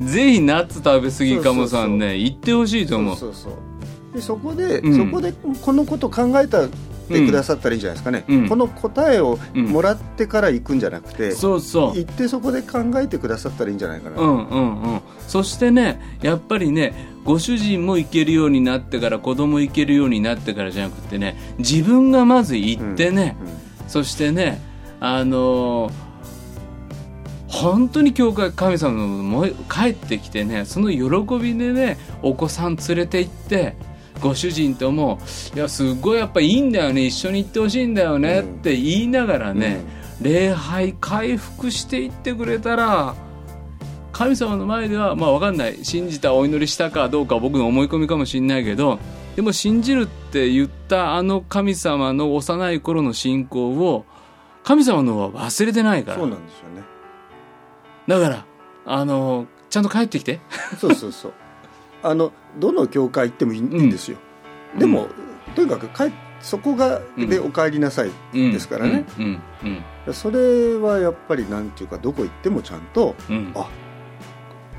[0.00, 3.16] うん、ぜひナッツ食べ過ぎかもさんね言ってほしいと思う。
[3.16, 3.54] そうそう
[4.14, 11.96] でそこで、うん、そこでこのこと考えたてくださったらいいんじゃないですかね、うん、この答えをもらってから行くんじゃなくて、うん、そうそう。
[11.96, 23.63] 行ってそこで考えてくださったらいいんじゃないかな、うんうんうん、そしてねやっぱりねご主人も行けるようになってから子供行けるようになってからじゃなくてね自分がまず行ってね、うん
[23.94, 24.60] そしてね
[24.98, 25.88] あの
[27.46, 33.76] 本当に教会神様のも帰ってきてねその喜びでねお子さん連れて行って
[34.20, 35.20] ご主人とも
[35.54, 39.78] 「いやすごいやっぱいいんだよね一緒に行ってほしいんだよね」って言いながらね、
[40.20, 43.14] うん、礼拝回復していってくれたら
[44.10, 48.98] 神様の前ではまあ分かんない信じたお祈りしたかどうかは僕の思い込みかもしれないけど
[49.36, 54.04] でも信じるって言ったあの神様の幼い頃の信仰を
[54.62, 56.18] 神様のは忘れてないから。
[56.18, 56.82] そうなんですよね。
[58.06, 58.46] だから
[58.86, 60.40] あのちゃんと帰ってきて。
[60.78, 61.32] そうそうそう。
[62.02, 64.18] あのどの教会行ってもいいんですよ、
[64.78, 65.08] でも、
[65.56, 69.24] とにかく帰そこがでお帰りなさいですからね、うん。
[69.24, 69.28] う
[69.66, 69.82] ん。
[70.06, 70.14] うん。
[70.14, 73.52] それはやっぱりなんていうかどこ行ってもちゃんとうん。
[73.54, 73.66] あ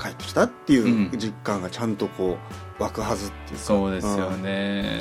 [0.00, 2.38] 帰ってきたっていう実感がちゃんとこ
[2.78, 3.64] う湧くはずっていうか。
[3.64, 4.42] そうですようん。
[4.42, 5.00] ね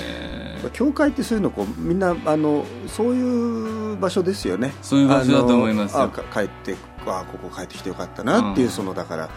[0.74, 4.74] 教会ってそういうのこうみんなあのそういう場所ですよね。
[4.82, 6.04] そういう場所だと思いますよ。
[6.04, 8.72] あ帰ってあここ帰ってきてよかったなっていう、うん。
[8.72, 9.32] そのだから、ね、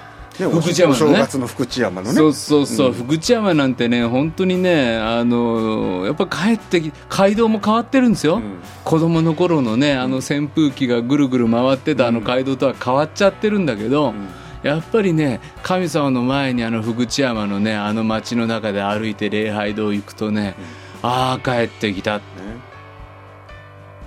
[0.49, 1.12] 福知山のね。
[1.12, 2.14] お正月の福知山のね。
[2.14, 2.94] そうそうそう、うん。
[2.94, 8.61] 福知山なんてね本当にねあのやっぱ帰ってき街道も変わってるんですよ、うん。
[8.85, 14.29] 子供の頃のねあの扇風機がぐるぐる回ってたあの街道とは変わっちゃってるんだけど、うん
[14.62, 20.55] やっぱりね神様の前にあの福知山のねあの街の中で歩いて礼拝堂行くとね、
[21.03, 22.23] ああ帰ってきたね。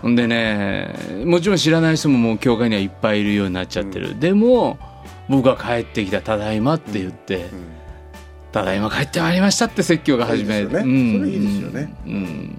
[0.02, 4.78] ほんでねもちろん知らない人ももう教会にはいっぱいいるようになっちゃってる、でも
[5.30, 7.72] 僕が帰ってきたただいまって言って、うん。
[8.52, 11.94] ただいま帰ってまいりましたって説教が始めいいいいですよね。
[12.06, 12.58] うん。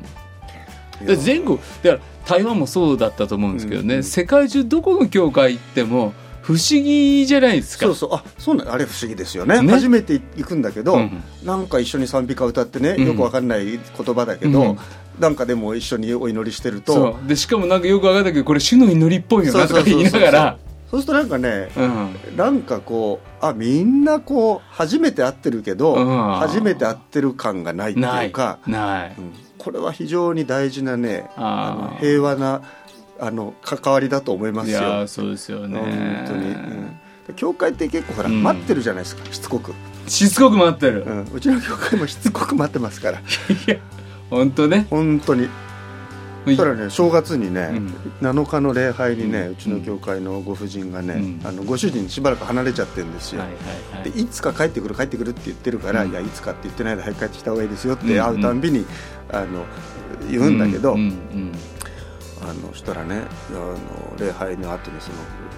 [1.04, 4.02] で全国だから台湾もそうだったと思うんですけどね、うん。
[4.02, 7.86] 世界中どこの教会行っても不思議じゃないですか。
[7.86, 8.14] そうそう。
[8.14, 9.62] あそうなんあれ不思議ですよね。
[9.62, 9.72] ね。
[9.72, 13.78] 初めて行くんだけど、うんなんか一緒に賛美歌歌ってね、うんよくわかんない言
[14.14, 14.78] 葉だけど、うん
[15.20, 17.18] なんかでも一緒にお祈りしてると。
[17.26, 20.58] でしかもなんかよく分かんないけどこれ主の祈りっぽいよなとか言いながら。
[20.90, 22.36] そうするとなんかねうん。
[22.36, 26.34] なんかこうあみんなこう初めて会ってるけど、うん。
[26.36, 29.14] 初めて会ってる感がないってないいうか、ない。
[29.16, 29.32] うん。
[29.58, 32.62] これは非常に大事なねあの平和な
[33.22, 34.80] あの関わりだと思いますよ。
[34.80, 35.78] いやーそうですよね。
[35.78, 36.98] 本当に、うん。
[37.36, 38.42] 教会って結構ほら、うん。
[38.42, 39.32] 待ってるじゃないですか。
[39.32, 39.72] しつこく、
[40.08, 43.22] しつこく待ってる、うん、うちの教会もしつこく待ってますから。
[44.28, 44.88] 本当ね。
[44.90, 45.48] 本当に。
[46.44, 47.70] そしたらね正月にね、
[48.20, 48.28] うん。
[48.28, 51.40] 7日の礼拝にね、ううんちの教会のご婦人がね、うん。
[51.44, 53.54] あのご主人しばらく離れちゃってるんですよ、はいは
[53.98, 54.10] いはい。
[54.10, 56.10] でいつか帰ってくる帰ってくるって言ってるから、うん。
[56.10, 58.84] いやいつかって言ってないで早く帰ってきた方がいいですよってうん会うたんびに、
[59.30, 59.64] あの
[60.28, 61.52] 言うんだけど、うんうん
[62.42, 63.76] あのしたらねあの
[64.18, 65.16] 礼拝の後にその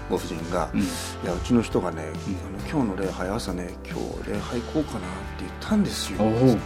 [0.09, 0.81] ご婦人が、うん。
[0.81, 0.83] い
[1.25, 2.05] やうちの人がね、あ
[2.63, 5.05] の今日の礼拝朝ね今日礼拝行こうかなって
[5.39, 6.49] 言ったんですよおう。
[6.49, 6.61] つって。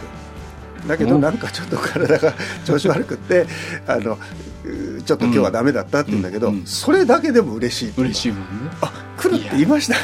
[0.88, 3.46] だけどなんかちょっと体が 調子悪くって
[3.86, 4.18] あの
[4.64, 6.54] うちょっと今日はダメだったって言うんだけど、うん。
[6.54, 8.46] うんそれだけでも嬉しい嬉しいもんね。
[8.82, 9.94] あ来るって言いました？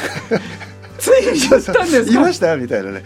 [0.99, 2.05] ついに言ったんですか？
[2.11, 2.55] 言いました？
[2.57, 3.03] みたいなね。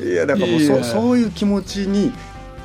[0.00, 2.12] いやだからもうそそういう気持ちに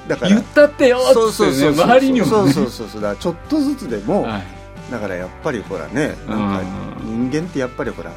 [0.10, 2.32] だから言ったってよっつってね周りにもね。
[2.32, 3.02] そうそうそうそう。
[3.02, 4.44] だちょっとずつでも、はい。
[4.92, 6.64] だからやっぱりほらねなんか
[7.04, 8.16] 人間ってやっぱりほら、ね、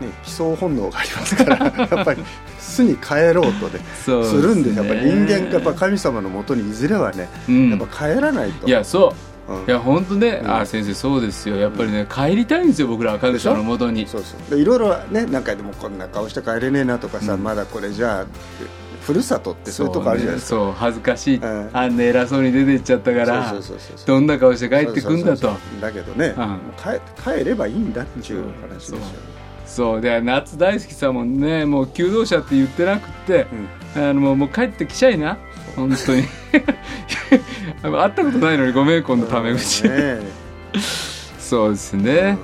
[0.00, 1.56] 悲壮本能がありますから
[1.90, 2.22] やっぱり
[2.60, 7.70] 巣に帰ろうとねするんですやっぱり人間がやっぱか神様のもとにいずれはね、うん。
[7.70, 8.68] やっぱ帰らないと。
[8.68, 9.12] いやそ
[9.48, 9.52] う。
[9.52, 9.66] うん。
[9.66, 10.54] いや本当ね、うん。
[10.54, 11.56] あ先生そうですよ。
[11.56, 14.06] やっぱりね、帰りたいんですよ僕らは神様のもとに。
[14.06, 14.56] そうそう。
[14.56, 17.42] でいろいろねなんかでもこんな顔して帰れねえなとかさ、うん。
[17.42, 18.26] まだこれじゃあ
[19.08, 20.56] ふるさとってそういうとこあるじゃないですか。
[20.56, 21.70] そう,、ね、そう恥ずかしい、うん。
[21.72, 23.54] あんな偉そうに出てっちゃったから
[24.06, 25.50] どんな顔して帰ってくんだと。
[25.80, 26.60] だけどね、うん。
[26.76, 29.04] 帰帰ればいいんだっていう話ですよね。
[29.64, 30.00] そう。
[30.02, 33.46] で夏大好きさもねもう求道者って言ってなくって、
[33.96, 35.38] あのもう帰ってきちゃいな。
[35.74, 36.24] 本当に。
[37.80, 39.96] 会ったことないのにごめん今度タメ口、うん。
[39.96, 40.20] ね。
[41.38, 42.38] そうですえね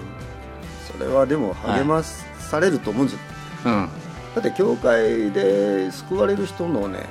[0.90, 3.20] それはでも励まされると思うんですよ、
[3.66, 4.03] うん
[4.34, 7.06] だって教会で救われる人のね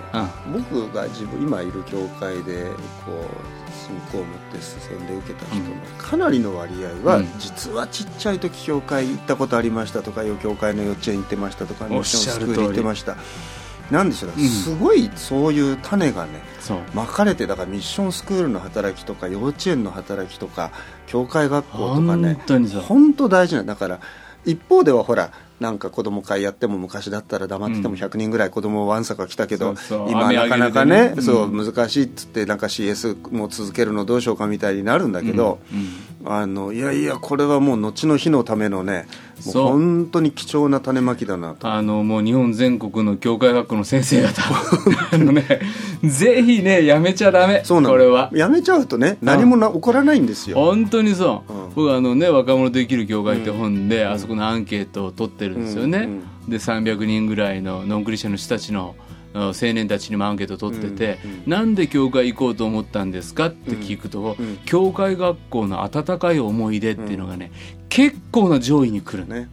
[0.46, 0.62] うん。
[0.62, 2.66] 僕が自分今いる教会で
[3.06, 7.28] こう信仰を持って宣伝受けた人のかなりの割合は、うん。
[7.40, 13.16] 実はちっちゃい時教会行ったことありましたとか教会の幼稚園行ってましたとかミッションスクール行ってました。
[13.92, 14.48] なんでしょう、うん。
[14.48, 16.42] すごいそういう種がね
[16.94, 20.72] まかれてだからミッションスクールの働きとか幼稚園の働きとか
[21.06, 22.38] 教会学校とか本ね
[22.88, 24.00] 本当大事なだから
[24.46, 25.32] 一方ではほら
[25.64, 28.00] なんか子供会やっても昔だったら黙っててもうん。
[28.00, 30.12] 100人ぐらい子供わんさか来たけど、そうそう。
[30.12, 35.80] 今雨なかなかねねそううん難しいっつってなんか CS も続けるのどうしようかみたいになるんだけど、うん。
[36.28, 36.34] うん。
[36.34, 39.08] あのいやいやこれはもう後の日のためのね
[39.46, 41.72] もう本当に貴重な種まきだなと。
[41.72, 44.42] あのもう日本全国の教会学校の先生方。
[45.12, 45.44] あのね
[46.04, 47.62] ぜひねやめちゃダメ。
[47.64, 47.94] そうなの。
[47.94, 48.30] これは。
[48.34, 50.58] やめちゃうとね何もな起こらないんですよ。
[50.58, 51.70] 本当にそう、うん。
[51.76, 54.12] 僕あのね若者できる教会って本で、ん。
[54.12, 58.96] あそこのアンケートを取ってるんですよね、うんで300人ぐらいのノンクリスチャンの人たちの
[59.34, 61.44] 青年たちにもアンケートを取ってて、うんうん。
[61.48, 67.52] なんで教会行こうと思ったんですかって聞くと、うん教会学校の温かい思い出っていうのがね、
[67.90, 69.36] 結構な上位に来るの。
[69.36, 69.50] ね。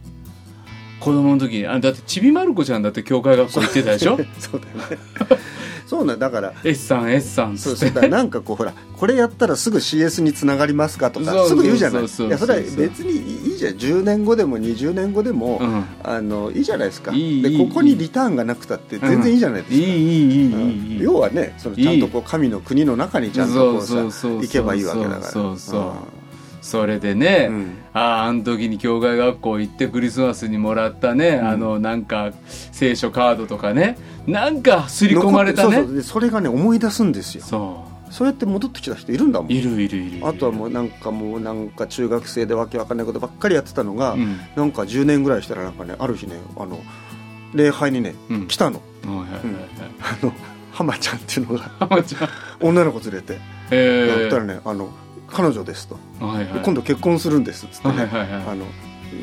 [0.99, 4.17] 子供の時にあだってちびまる子ちゃんだって教会学校行ってたでしょ？
[4.37, 4.97] そうだよね
[5.91, 6.53] そうなんだから。
[6.63, 12.03] S さん S さんそうそうだなんかこうほらこれやったらすぐ CS につながりますかとかすぐ言うじゃない。
[12.03, 13.73] いやそれは別にいいじゃん。
[13.75, 17.11] 10年後でも20年後でも、うん、あのいいじゃないですか。
[17.11, 25.21] でここにリターンがなくたって全然いいじゃないですか、うん、いいいい要はねそのちゃんとこう神の国の中にちゃんとこうさ行けばいいわけだから。
[25.23, 25.83] そうそう、
[26.71, 27.77] それでね、うん。
[27.93, 31.45] あああの時に教会学校行ってクリスマスにもらったね、ん。
[31.45, 35.75] あのなんか聖書カードとかねなんか刷り込まれたね。
[35.75, 35.95] そうそう。
[35.95, 37.43] でそれがね思い出すんですよ。
[37.43, 39.51] そそうやって戻ってきた人いるんだもん。
[39.51, 40.25] ういるいるいる。
[40.25, 44.39] あとはもうなんかもうなんか中学生でわけわかんないことばっかりやってたのが、うん。
[44.55, 46.79] なんか10年ぐらいしたらなんかねある日ねあの
[47.53, 48.47] 礼拝にね、うん。
[48.47, 48.81] 来たの。
[49.03, 49.41] はいはいはいはい。
[50.21, 50.33] あの
[50.71, 52.29] 浜ちゃんっていうのが浜ちゃん。
[52.61, 53.39] 女の子連れて、
[53.71, 54.89] えやったらーねあの
[55.31, 56.61] 彼女ですと、はいはい。
[56.63, 58.43] 今度結婚するんですっつってね、はいはいはい。
[58.49, 58.65] あの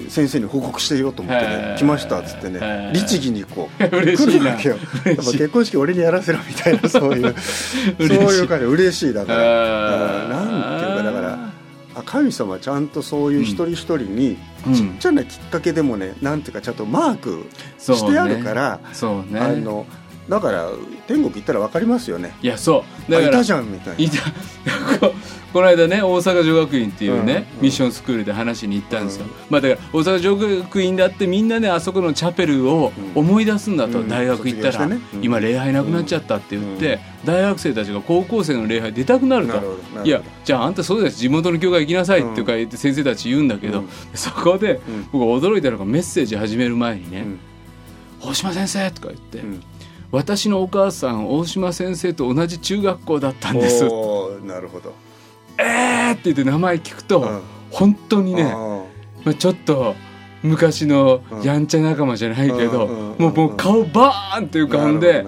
[0.09, 2.91] 先生に報告してようと思ってへねー来ましたっつってね。
[2.95, 3.91] 律儀にこう 来
[4.39, 4.77] るわけよ。
[5.05, 7.35] やっぱ結婚式俺にやらせろみたいな そういう
[7.99, 8.65] そういいう感じ。
[8.67, 10.29] 嬉しいだから。
[10.29, 11.39] なんていうかだから
[11.95, 14.37] あ神様はちゃんとそういう一人一人に
[14.67, 14.75] うん。
[14.75, 17.47] ちっちゃなきっかけでもねなんていうかちゃんとマーク
[17.79, 19.41] してあるから、そうね。
[19.41, 19.87] あの
[20.29, 20.69] だから
[21.07, 22.35] 天国行ったら分かりますよね。
[22.43, 23.11] いやそう。
[23.11, 24.05] だからあいたじゃんみたいな。
[24.05, 24.19] いた
[25.01, 25.15] こ
[25.53, 29.33] この間ね大阪女学院っていうね、うんミッションスクールで話に行ったんですよ、うん。
[29.49, 34.09] まあだから大阪女学院だってみんなねあそこのチャペルを思い出すんだと、うん。
[34.09, 35.01] 大学行ったら、ね。
[35.15, 35.25] うん。
[35.25, 39.79] 今礼拝なくなっちゃったって言って、大学生たちが高校生の礼拝出たくなると。
[40.05, 41.17] いやじゃああんたそうです。
[41.17, 43.89] 地元の教会行きなさいってか言って先生たち言うんだけど、うん。
[44.13, 45.09] そこでうん。
[45.11, 47.39] 僕驚いたのがメッセージ始める前にねうん
[48.21, 49.61] 「大島先生」とか言って、うん
[50.11, 53.85] 私のお母さん大島先生と同じ中学校だったんです」
[54.45, 54.95] なるほど。
[55.59, 57.41] えーって言って名前聞くと、うん。
[57.71, 58.85] 本当にね、あ
[59.25, 59.95] まあ、ちょっと
[60.43, 65.27] 昔のやんちゃ仲間じゃないけど、うんうんもうもう顔バーンって浮ーかんで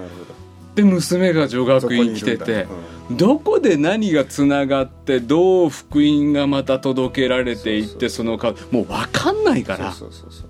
[0.74, 2.66] で娘が女ど学院来てて
[3.10, 9.92] どこで何がつながってどう福音がまた届けられていってその顔もう分かんないから。
[9.92, 10.49] そうそうそうそう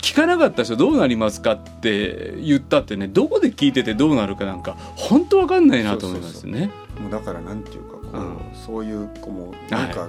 [0.00, 6.70] 聞かなかった人どうなりますかって言ったってねどこで聞いててどうなるかなんか本当分かんないなと思いますね。
[7.00, 8.36] もうだからなんていうかこう、うん。
[8.54, 10.08] そういうこうもうなんか、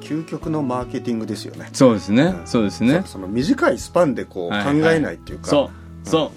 [0.00, 1.68] 究極のマーケティングですよね。
[1.72, 2.46] そうですね、うん。
[2.46, 3.02] そうですね。
[3.04, 4.64] そその短いスパンでこうはい。
[4.64, 5.70] 考えないっていうか、そ
[6.04, 6.08] う。
[6.08, 6.32] そ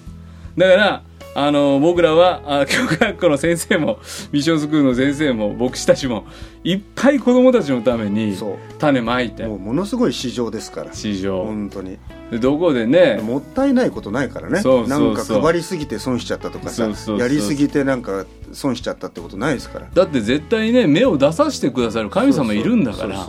[0.56, 0.60] う。
[0.60, 1.02] だから
[1.34, 3.98] あの僕らはあ 教科学校の先生も
[4.32, 6.24] ミッションスクールの先生も牧師たちも
[6.62, 8.36] いっぱい子供たちのために
[8.78, 9.46] 種まいて。
[9.46, 10.92] もうものすごい市場ですから。
[10.92, 11.44] 市場。
[11.44, 11.98] 本当に。
[12.30, 14.60] でどこでねもったいないことないからね。
[14.60, 15.00] そうそうそう。
[15.00, 19.88] なんか配りすぎて損しちゃったとかさそうそうそうやりすぎてなんか損しちゃったってことないですから。
[19.92, 23.26] だって絶対ね目を出させてくださる神様いるんだから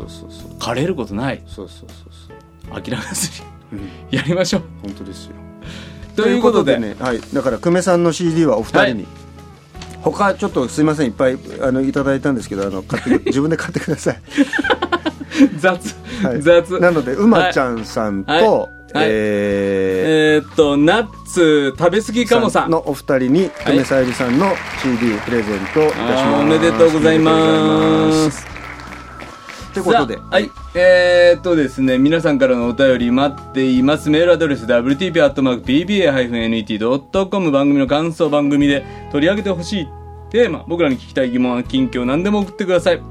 [0.59, 1.41] 枯れることない。
[1.47, 2.81] そうそうそうそう。
[2.81, 4.17] 諦めずにうん。
[4.17, 4.61] やりましょう。
[4.83, 5.42] 本当ですよ
[6.15, 6.77] ということで。
[6.77, 9.07] ね、はい、だから久米さんの CD はお二人に、
[10.01, 14.21] 他ちょっとすいませんいっぱいあのいただいたんですけどあの買って 自分で買ってください、
[15.57, 16.79] 雑、はい、雑。
[16.79, 18.43] なのでうまちゃんさんと、はい。
[18.93, 19.07] はい。
[19.09, 22.69] ええーっとナッツ食べ過ぎーかもさん。
[22.69, 28.52] のお二人に久米さゆりさんの CD プレゼントいたします、おめでとうございます
[29.73, 30.17] ということで。
[30.17, 30.51] はい。
[30.75, 34.09] えー、っとですね皆さんからのお便り待っています。
[34.09, 39.87] メールアドレス wtp.pba-net.com 番組の感想番組で取り上げてほしい
[40.29, 43.01] テーマ僕らに聞きたい疑問近況何でも送ってください。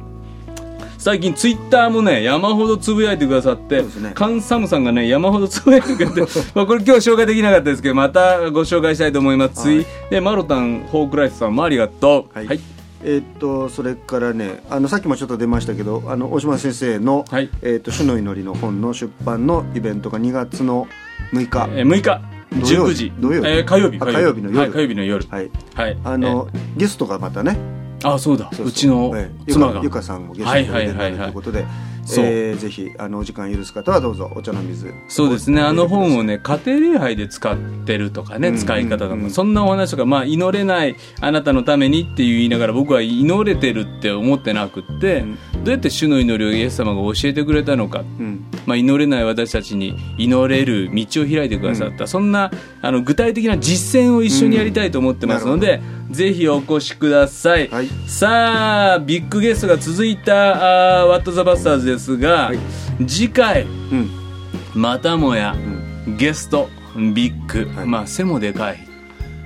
[0.99, 4.13] 最近ツイッターもね山ほどつぶやいてくださって、ね。
[4.15, 6.21] カンサムさんがね山ほどつぶやいてくれて
[6.55, 9.81] まあこれ今日紹介できなかったですけどまたご紹介したいと思います、はい。
[9.81, 12.39] ついでマロタンホークライスさんもありがとう。
[12.39, 12.61] はい
[13.05, 20.87] えーっとそれからねあのさっきもちょっと出ましたけどあの大島先生のはい「えーっと主の祈り」の本の出版のイベントが2月の
[21.33, 21.69] 6日。
[21.75, 22.21] えー6日。
[22.61, 23.13] 土曜19時。
[23.19, 23.49] 土曜日。
[23.49, 23.99] えー火曜日。
[24.01, 24.59] あ火曜日の夜。
[24.59, 25.27] はい、火曜日の夜。
[25.31, 25.51] はい。
[25.75, 25.97] はい。
[26.05, 27.57] あの、ゲストがまたね。
[27.59, 28.51] えーあそうだ。
[28.53, 29.75] そうちのええ妻が。
[29.75, 31.69] ゆかゆかさんもゲストに出てはいはいはいはいということで、そう
[32.11, 34.93] えーぜひあのお時間許す方はどうぞお茶の水。
[35.09, 35.61] そうですね。
[35.61, 45.35] あの本をねね家庭礼拝で使ってるとかね、うん使い方とか、そんなお話とか、まあ、祈れないあなたのためにって言いながら僕は祈れてるって思ってなくって、うん。
[45.65, 48.45] どうやって主の祈りをイエス様が教えてくれたのかうん。
[48.67, 52.51] まあ、祈れない私たちに祈れる道を開いてくださった、そんな
[52.81, 55.81] あの具体的な実践を一緒にやりたいと思ってますので、
[56.11, 57.89] ぜひお越しください、はい。
[58.07, 62.59] さあビッグゲストが続いたワット・ザ・バスターズですが、はい。
[63.07, 64.11] 次回うん。
[64.74, 65.55] またもや
[66.07, 66.16] うん。
[66.16, 66.68] ゲスト
[67.14, 67.86] ビッグ、はい。
[67.86, 68.91] まあ背もでかい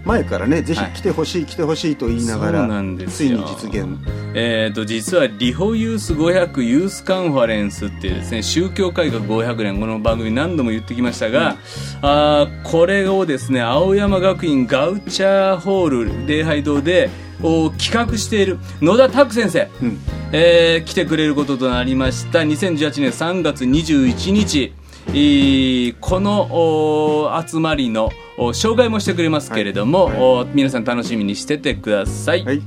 [0.07, 3.99] 前からねぜひ来てほしい、来てほしいと言いながらそうなんですついよに実現。
[4.35, 11.57] えー、と実はリホユース500ユースカンファレンスっていうですね宗教改革500年この番組何度も言ってきましたが、
[12.03, 17.11] あーこれをですね青山学院ガウチャーホール礼拝堂で
[17.43, 19.99] お企画している野田拓先生、うん。
[20.33, 22.41] えー来てくれることとなりました。
[22.41, 24.73] 2018年3月21日。
[25.09, 30.15] えーこのお集まりのお紹介もしてくれますけれども、はい。
[30.15, 32.45] はいお皆さん楽しみにしててください。
[32.45, 32.63] はい、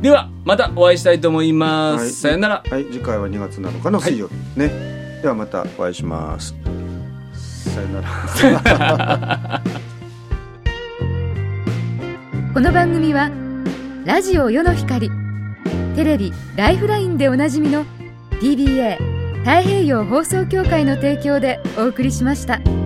[0.00, 2.10] ではまたお会いしたいと思います、はい。
[2.10, 2.62] さよなら。
[2.68, 5.20] はい、次回は2月7日の水曜日、ね。
[5.22, 6.54] ではまたお会いします。
[7.34, 9.62] さよなら。
[12.54, 13.32] この番組は
[14.04, 15.10] ラジオ世の光
[15.96, 17.84] テレビ「ライフライン」でおなじみの
[18.40, 18.96] PBA
[19.40, 22.83] 太平洋放送協会の提供でお送りしました。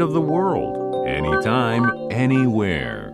[0.00, 3.11] Of the world, anytime, anywhere.